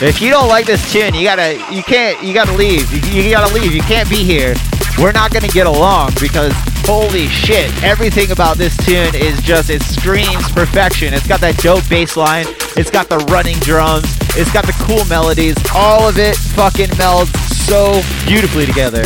If 0.00 0.22
you 0.22 0.30
don't 0.30 0.48
like 0.48 0.64
this 0.64 0.90
tune, 0.90 1.12
you 1.12 1.22
gotta, 1.22 1.62
you 1.70 1.82
can't, 1.82 2.22
you 2.24 2.32
gotta 2.32 2.54
leave. 2.54 2.90
You, 2.90 3.24
you 3.24 3.30
gotta 3.30 3.52
leave. 3.52 3.74
You 3.74 3.82
can't 3.82 4.08
be 4.08 4.24
here. 4.24 4.54
We're 4.98 5.12
not 5.12 5.34
gonna 5.34 5.48
get 5.48 5.66
along 5.66 6.12
because 6.18 6.54
holy 6.86 7.26
shit, 7.26 7.70
everything 7.82 8.30
about 8.30 8.56
this 8.56 8.74
tune 8.86 9.14
is 9.14 9.38
just, 9.42 9.68
it 9.68 9.82
screams 9.82 10.50
perfection. 10.52 11.12
It's 11.12 11.26
got 11.26 11.42
that 11.42 11.58
dope 11.58 11.86
bass 11.90 12.16
line. 12.16 12.46
It's 12.74 12.90
got 12.90 13.10
the 13.10 13.18
running 13.30 13.58
drums. 13.58 14.16
It's 14.34 14.50
got 14.50 14.64
the 14.64 14.72
cool 14.80 15.04
melodies. 15.10 15.56
All 15.74 16.08
of 16.08 16.16
it 16.18 16.36
fucking 16.36 16.88
melds 16.96 17.36
so 17.66 18.00
beautifully 18.26 18.64
together. 18.64 19.04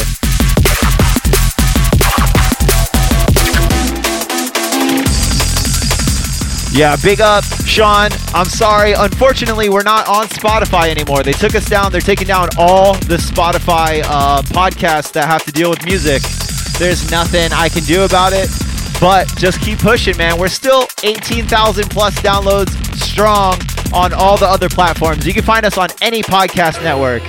Yeah, 6.73 6.97
big 7.03 7.21
up, 7.21 7.43
Sean. 7.67 8.11
I'm 8.33 8.47
sorry. 8.47 8.93
Unfortunately, 8.93 9.69
we're 9.69 9.83
not 9.83 10.07
on 10.09 10.29
Spotify 10.29 10.89
anymore. 10.89 11.23
They 11.25 11.33
took 11.33 11.55
us 11.57 11.69
down. 11.69 11.91
They're 11.91 12.01
taking 12.01 12.29
down 12.29 12.49
all 12.57 12.95
the 12.95 13.17
Spotify 13.17 14.03
uh, 14.05 14.43
podcasts 14.43 15.13
that 15.13 15.27
have 15.27 15.45
to 15.45 15.53
deal 15.53 15.69
with 15.71 15.85
music. 15.85 16.23
There's 16.79 17.11
nothing 17.11 17.53
I 17.53 17.69
can 17.69 17.83
do 17.85 18.05
about 18.05 18.33
it, 18.33 18.49
but 19.01 19.27
just 19.37 19.61
keep 19.61 19.81
pushing, 19.81 20.17
man. 20.17 20.39
We're 20.39 20.49
still 20.49 20.87
18,000 21.03 21.91
plus 21.91 22.15
downloads 22.21 22.71
strong 22.97 23.59
on 23.93 24.13
all 24.13 24.37
the 24.37 24.47
other 24.47 24.69
platforms. 24.69 25.27
You 25.27 25.35
can 25.35 25.43
find 25.43 25.67
us 25.67 25.77
on 25.77 25.89
any 26.01 26.23
podcast 26.23 26.83
network. 26.85 27.23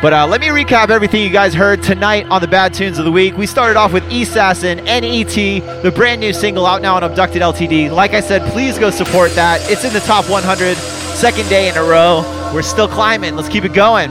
But 0.00 0.12
uh, 0.12 0.28
let 0.28 0.40
me 0.40 0.46
recap 0.46 0.90
everything 0.90 1.24
you 1.24 1.30
guys 1.30 1.52
heard 1.52 1.82
tonight 1.82 2.24
on 2.26 2.40
the 2.40 2.46
Bad 2.46 2.72
Tunes 2.72 3.00
of 3.00 3.04
the 3.04 3.10
Week. 3.10 3.36
We 3.36 3.46
started 3.46 3.76
off 3.76 3.92
with 3.92 4.04
Assassin, 4.12 4.78
NET, 4.84 5.34
the 5.82 5.92
brand 5.92 6.20
new 6.20 6.32
single 6.32 6.66
out 6.66 6.82
now 6.82 6.94
on 6.94 7.02
Abducted 7.02 7.42
LTD. 7.42 7.90
Like 7.90 8.14
I 8.14 8.20
said, 8.20 8.48
please 8.52 8.78
go 8.78 8.90
support 8.90 9.32
that. 9.32 9.60
It's 9.68 9.84
in 9.84 9.92
the 9.92 9.98
top 9.98 10.30
100, 10.30 10.76
second 10.76 11.48
day 11.48 11.68
in 11.68 11.76
a 11.76 11.82
row. 11.82 12.22
We're 12.54 12.62
still 12.62 12.86
climbing. 12.86 13.34
Let's 13.34 13.48
keep 13.48 13.64
it 13.64 13.72
going. 13.74 14.10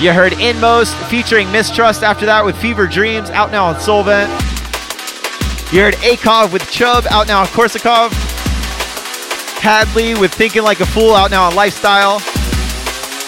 You 0.00 0.14
heard 0.14 0.32
Inmost 0.40 0.96
featuring 1.10 1.52
Mistrust 1.52 2.02
after 2.02 2.24
that 2.24 2.42
with 2.42 2.56
Fever 2.56 2.86
Dreams 2.86 3.28
out 3.28 3.50
now 3.50 3.66
on 3.66 3.78
Solvent. 3.78 4.30
You 5.74 5.82
heard 5.82 5.94
Akov 5.96 6.54
with 6.54 6.70
Chubb 6.70 7.04
out 7.10 7.28
now 7.28 7.40
on 7.40 7.46
Korsakov. 7.48 8.12
Hadley 9.60 10.14
with 10.14 10.32
Thinking 10.32 10.62
Like 10.62 10.80
a 10.80 10.86
Fool 10.86 11.14
out 11.14 11.30
now 11.30 11.44
on 11.44 11.54
Lifestyle. 11.54 12.22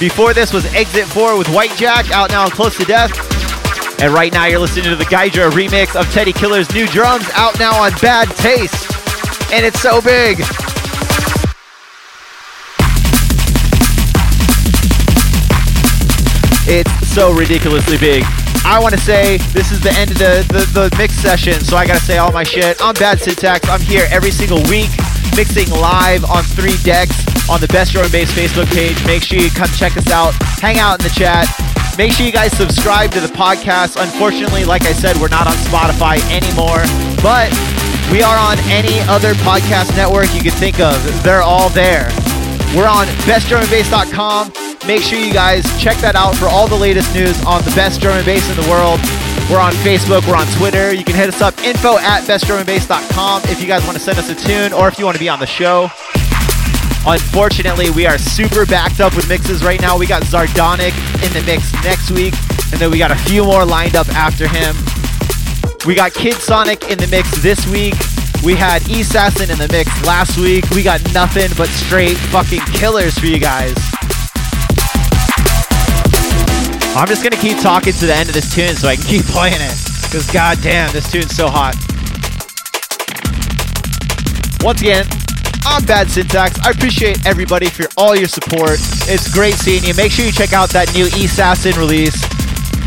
Before 0.00 0.32
this 0.32 0.50
was 0.50 0.64
Exit 0.74 1.04
4 1.08 1.36
with 1.36 1.46
White 1.50 1.76
Jack 1.76 2.10
out 2.10 2.30
now 2.30 2.44
on 2.44 2.50
Close 2.50 2.74
to 2.78 2.86
Death. 2.86 3.12
And 4.00 4.14
right 4.14 4.32
now 4.32 4.46
you're 4.46 4.58
listening 4.58 4.86
to 4.86 4.96
the 4.96 5.04
Gydra 5.04 5.50
remix 5.50 5.94
of 5.94 6.10
Teddy 6.10 6.32
Killer's 6.32 6.72
new 6.72 6.86
drums 6.86 7.28
out 7.34 7.58
now 7.58 7.78
on 7.82 7.92
Bad 8.00 8.28
Taste. 8.36 8.90
And 9.52 9.66
it's 9.66 9.78
so 9.78 10.00
big. 10.00 10.38
It's 16.66 17.08
so 17.08 17.34
ridiculously 17.34 17.98
big. 17.98 18.24
I 18.64 18.78
want 18.80 18.94
to 18.94 19.00
say 19.02 19.36
this 19.52 19.70
is 19.70 19.82
the 19.82 19.92
end 19.92 20.12
of 20.12 20.18
the, 20.18 20.46
the, 20.48 20.88
the 20.88 20.96
mix 20.96 21.12
session, 21.12 21.60
so 21.60 21.76
I 21.76 21.86
got 21.86 21.98
to 21.98 22.04
say 22.04 22.16
all 22.16 22.32
my 22.32 22.42
shit. 22.42 22.78
I'm 22.80 22.94
Bad 22.94 23.20
Syntax. 23.20 23.68
I'm 23.68 23.82
here 23.82 24.06
every 24.10 24.30
single 24.30 24.62
week 24.62 24.88
mixing 25.36 25.70
live 25.70 26.24
on 26.24 26.42
three 26.42 26.76
decks 26.82 27.26
on 27.48 27.60
the 27.60 27.68
Best 27.68 27.92
Drum 27.92 28.04
and 28.04 28.12
Bass 28.12 28.30
Facebook 28.32 28.66
page. 28.72 28.96
Make 29.06 29.22
sure 29.22 29.38
you 29.38 29.50
come 29.50 29.68
check 29.76 29.96
us 29.96 30.10
out, 30.10 30.34
hang 30.60 30.78
out 30.78 31.00
in 31.00 31.04
the 31.04 31.14
chat. 31.14 31.46
Make 31.98 32.12
sure 32.12 32.24
you 32.24 32.32
guys 32.32 32.56
subscribe 32.56 33.10
to 33.12 33.20
the 33.20 33.28
podcast. 33.28 34.00
Unfortunately, 34.00 34.64
like 34.64 34.82
I 34.86 34.92
said, 34.92 35.16
we're 35.18 35.28
not 35.28 35.46
on 35.46 35.54
Spotify 35.68 36.16
anymore, 36.30 36.82
but 37.22 37.50
we 38.10 38.22
are 38.22 38.38
on 38.38 38.58
any 38.70 39.00
other 39.08 39.34
podcast 39.44 39.94
network 39.96 40.32
you 40.34 40.40
can 40.40 40.52
think 40.52 40.80
of. 40.80 40.96
They're 41.22 41.42
all 41.42 41.68
there. 41.70 42.08
We're 42.74 42.88
on 42.88 43.06
bestdrumandbass.com. 43.26 44.52
Make 44.86 45.02
sure 45.02 45.18
you 45.18 45.32
guys 45.32 45.62
check 45.80 45.96
that 45.98 46.14
out 46.14 46.34
for 46.36 46.46
all 46.46 46.66
the 46.68 46.78
latest 46.78 47.12
news 47.14 47.36
on 47.44 47.62
the 47.62 47.72
best 47.72 48.00
drum 48.00 48.16
and 48.16 48.24
bass 48.24 48.48
in 48.48 48.56
the 48.56 48.68
world. 48.70 48.98
We're 49.50 49.58
on 49.58 49.72
Facebook, 49.72 50.28
we're 50.28 50.36
on 50.36 50.46
Twitter. 50.58 50.94
You 50.94 51.02
can 51.02 51.16
hit 51.16 51.28
us 51.28 51.42
up 51.42 51.58
info 51.64 51.98
at 51.98 52.22
bestdrumandbass.com 52.22 53.42
if 53.46 53.60
you 53.60 53.66
guys 53.66 53.82
want 53.82 53.96
to 53.96 54.00
send 54.00 54.16
us 54.16 54.30
a 54.30 54.34
tune 54.36 54.72
or 54.72 54.86
if 54.86 54.96
you 54.96 55.04
want 55.04 55.16
to 55.16 55.20
be 55.20 55.28
on 55.28 55.40
the 55.40 55.46
show. 55.46 55.90
Unfortunately, 57.04 57.90
we 57.90 58.06
are 58.06 58.16
super 58.16 58.64
backed 58.64 59.00
up 59.00 59.16
with 59.16 59.28
mixes 59.28 59.64
right 59.64 59.80
now. 59.80 59.98
We 59.98 60.06
got 60.06 60.22
Zardonic 60.22 60.94
in 61.26 61.32
the 61.32 61.42
mix 61.44 61.72
next 61.82 62.12
week, 62.12 62.34
and 62.70 62.80
then 62.80 62.92
we 62.92 62.98
got 62.98 63.10
a 63.10 63.16
few 63.16 63.42
more 63.42 63.64
lined 63.64 63.96
up 63.96 64.08
after 64.10 64.46
him. 64.46 64.76
We 65.84 65.96
got 65.96 66.14
Kid 66.14 66.34
Sonic 66.34 66.88
in 66.88 66.98
the 66.98 67.08
mix 67.08 67.42
this 67.42 67.66
week. 67.66 67.94
We 68.44 68.54
had 68.54 68.88
E 68.88 69.00
Assassin 69.00 69.50
in 69.50 69.58
the 69.58 69.68
mix 69.72 69.90
last 70.06 70.38
week. 70.38 70.70
We 70.70 70.84
got 70.84 71.02
nothing 71.12 71.50
but 71.56 71.68
straight 71.70 72.18
fucking 72.30 72.60
killers 72.72 73.18
for 73.18 73.26
you 73.26 73.40
guys. 73.40 73.74
I'm 76.96 77.06
just 77.06 77.22
gonna 77.22 77.36
keep 77.40 77.58
talking 77.58 77.92
to 77.92 78.06
the 78.06 78.14
end 78.14 78.28
of 78.28 78.34
this 78.34 78.52
tune 78.54 78.74
so 78.76 78.88
I 78.88 78.96
can 78.96 79.04
keep 79.04 79.24
playing 79.26 79.60
it. 79.60 79.76
Because 80.02 80.30
goddamn, 80.30 80.92
this 80.92 81.10
tune's 81.10 81.34
so 81.34 81.48
hot. 81.48 81.74
Once 84.62 84.80
again, 84.80 85.06
I'm 85.64 85.84
Bad 85.84 86.10
Syntax. 86.10 86.58
I 86.60 86.70
appreciate 86.70 87.24
everybody 87.24 87.68
for 87.68 87.86
all 87.96 88.16
your 88.16 88.28
support. 88.28 88.78
It's 89.08 89.32
great 89.32 89.54
seeing 89.54 89.84
you. 89.84 89.94
Make 89.94 90.10
sure 90.10 90.24
you 90.24 90.32
check 90.32 90.52
out 90.52 90.70
that 90.70 90.92
new 90.92 91.06
Assassin 91.06 91.78
release. 91.78 92.16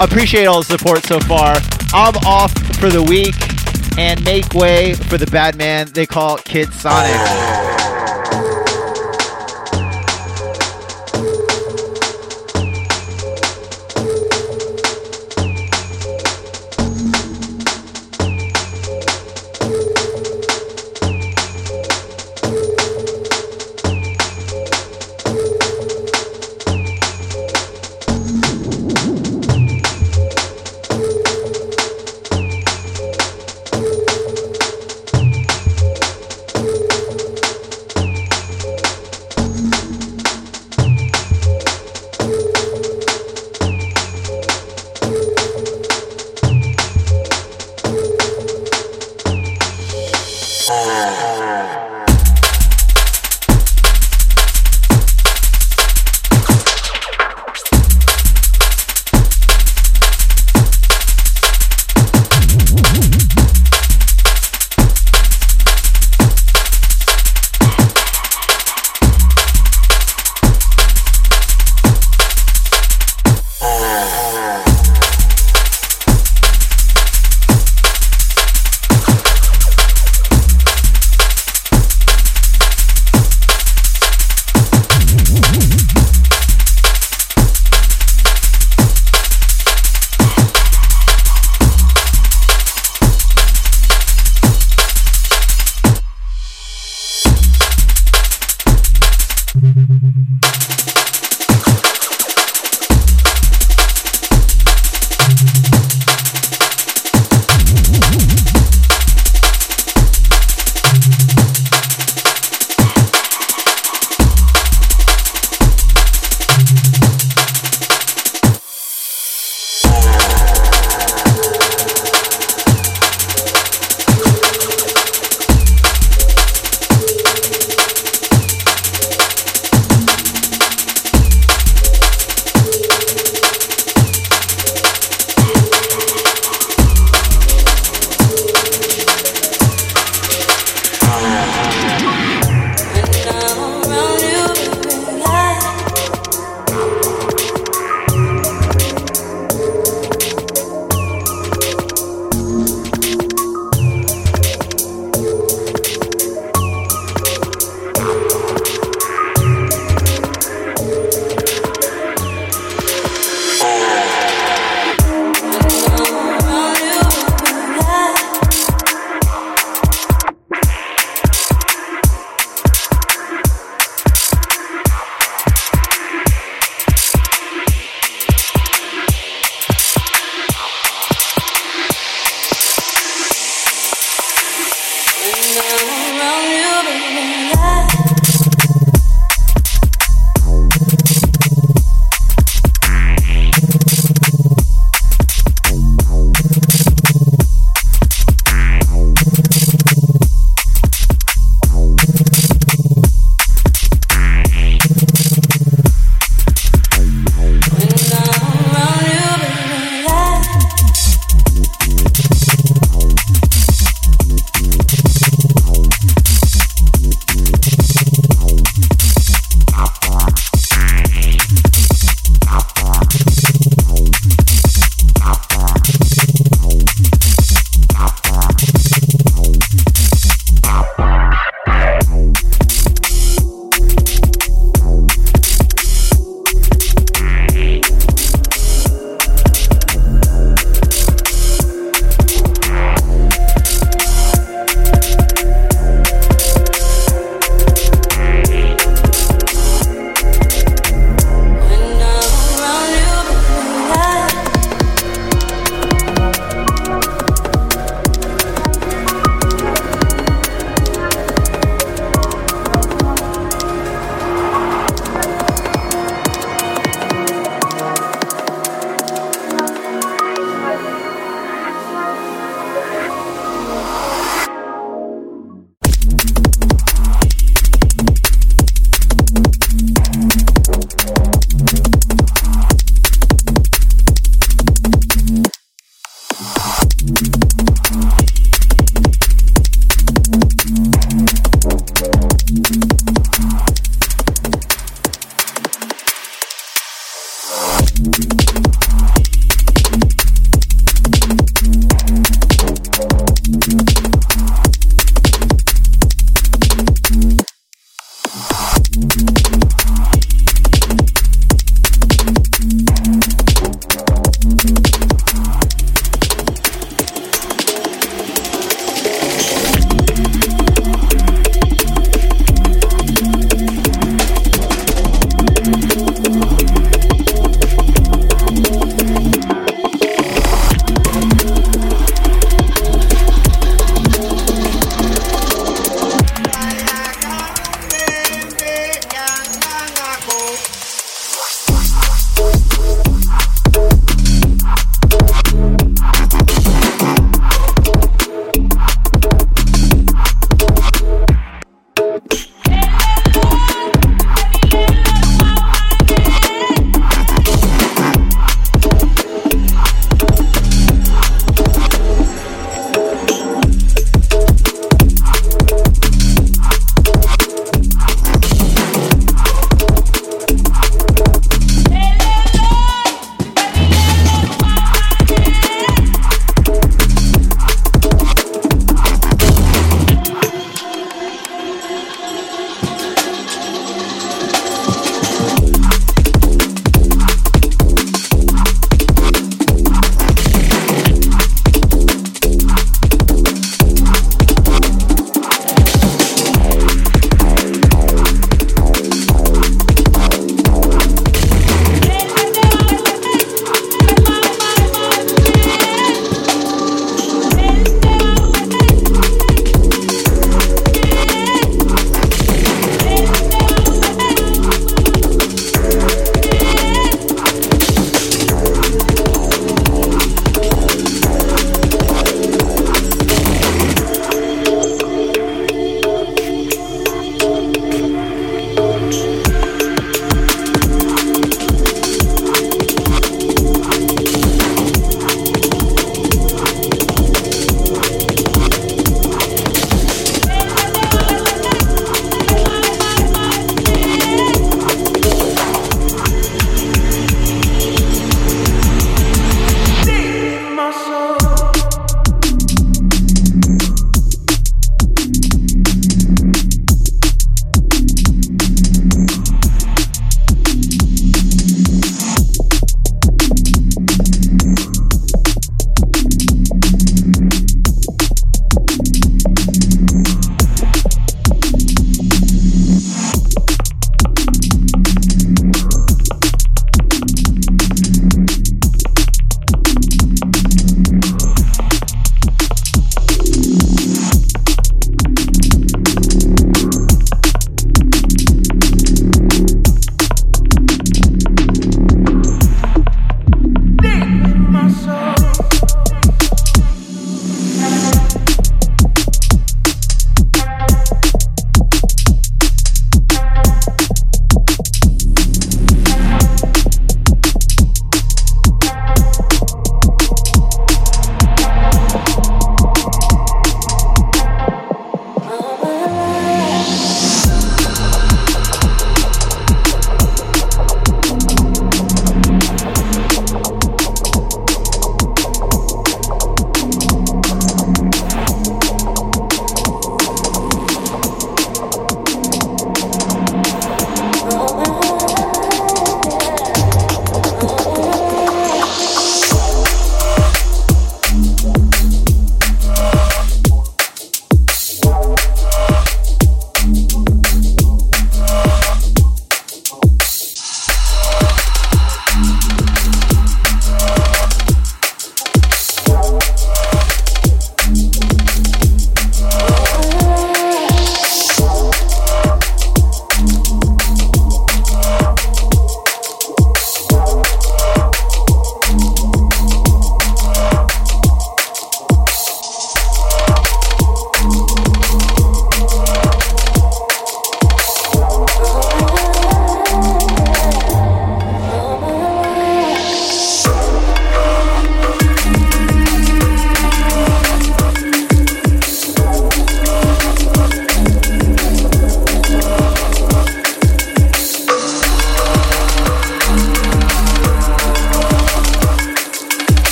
Appreciate 0.00 0.46
all 0.46 0.62
the 0.62 0.78
support 0.78 1.04
so 1.04 1.20
far. 1.20 1.54
I'm 1.94 2.16
off 2.26 2.52
for 2.78 2.90
the 2.90 3.02
week 3.02 3.34
and 3.98 4.22
make 4.24 4.52
way 4.52 4.94
for 4.94 5.16
the 5.16 5.26
bad 5.26 5.56
man 5.56 5.88
they 5.92 6.06
call 6.06 6.38
Kid 6.38 6.72
Sonic. 6.72 8.01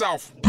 South. 0.00 0.39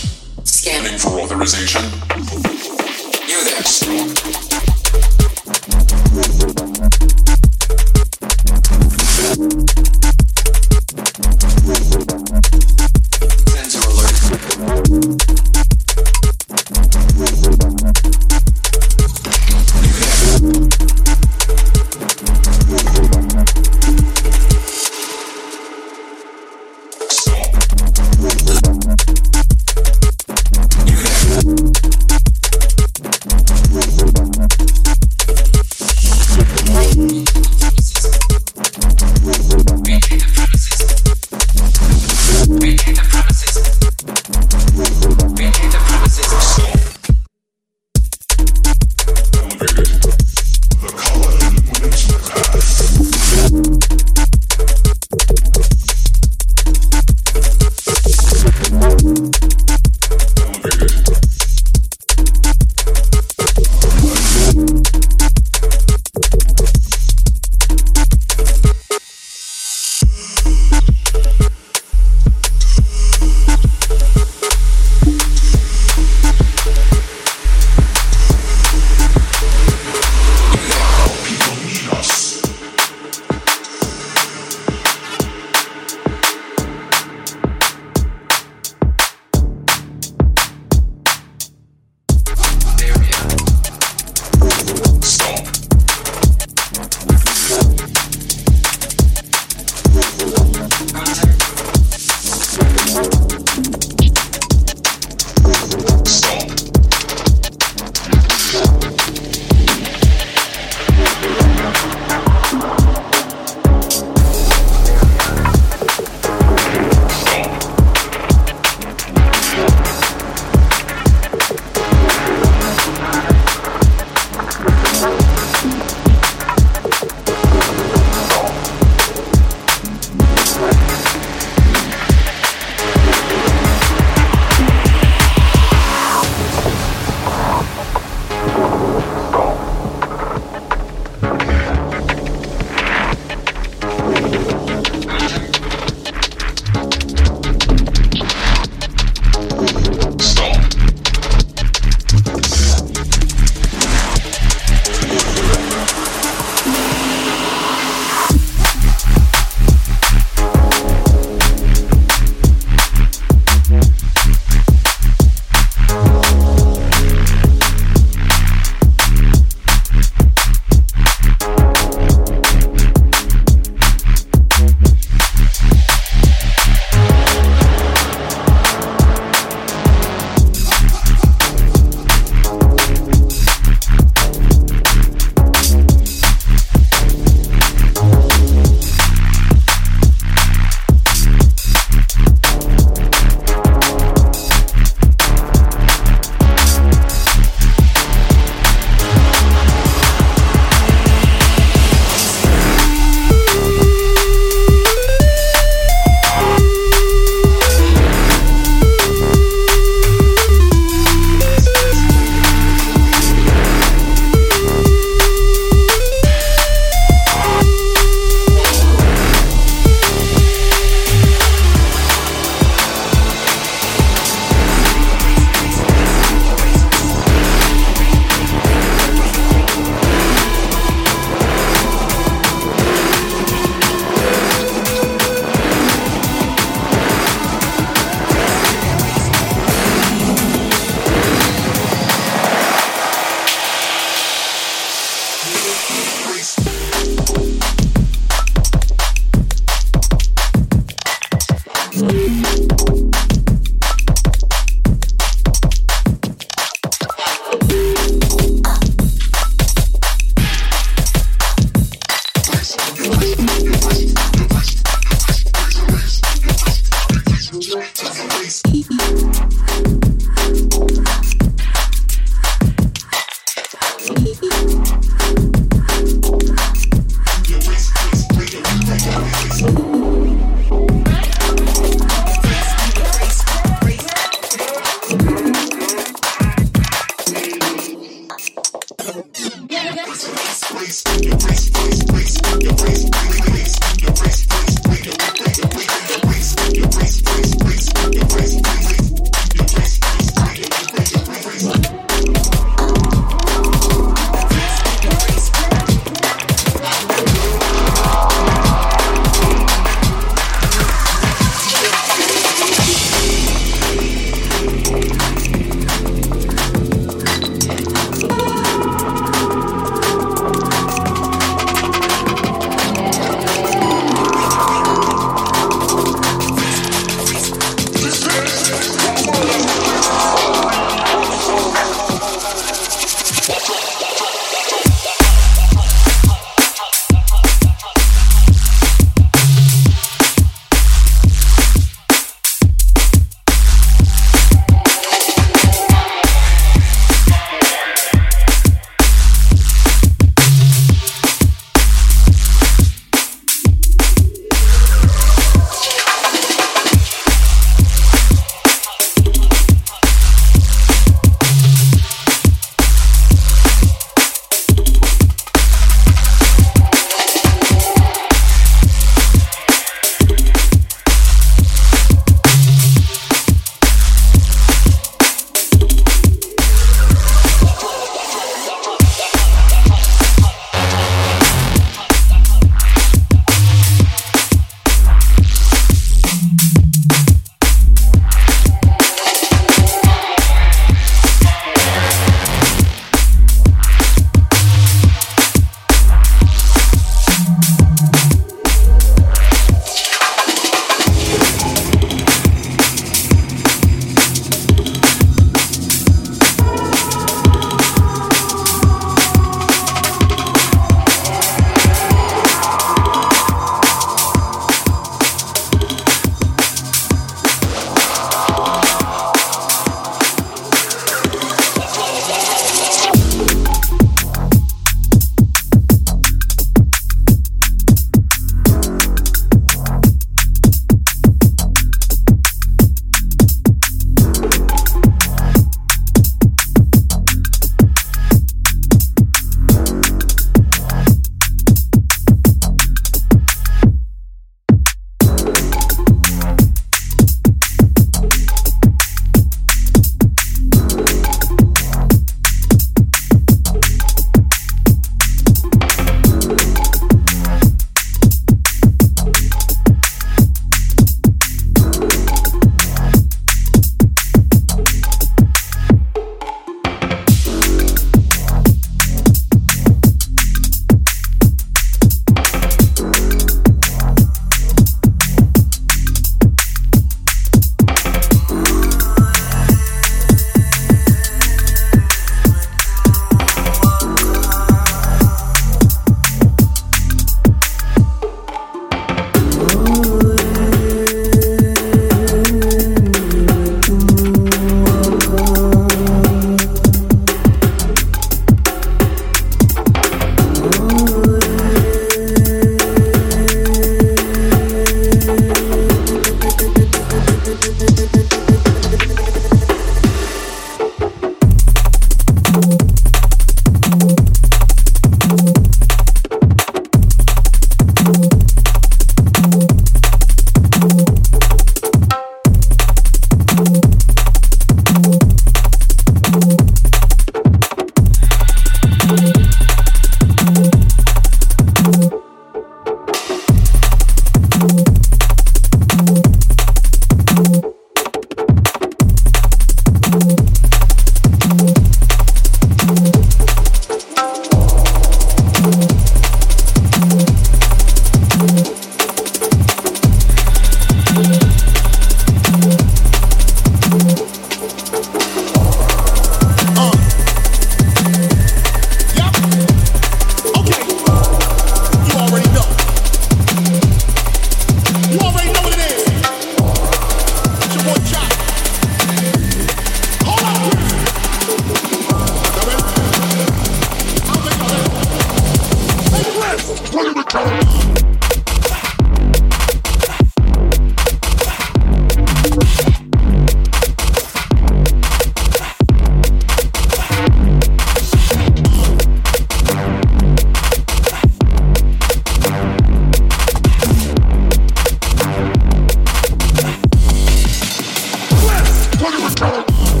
what 599.01 599.13
it 599.15 599.23
was 599.23 599.35
called. 599.35 600.00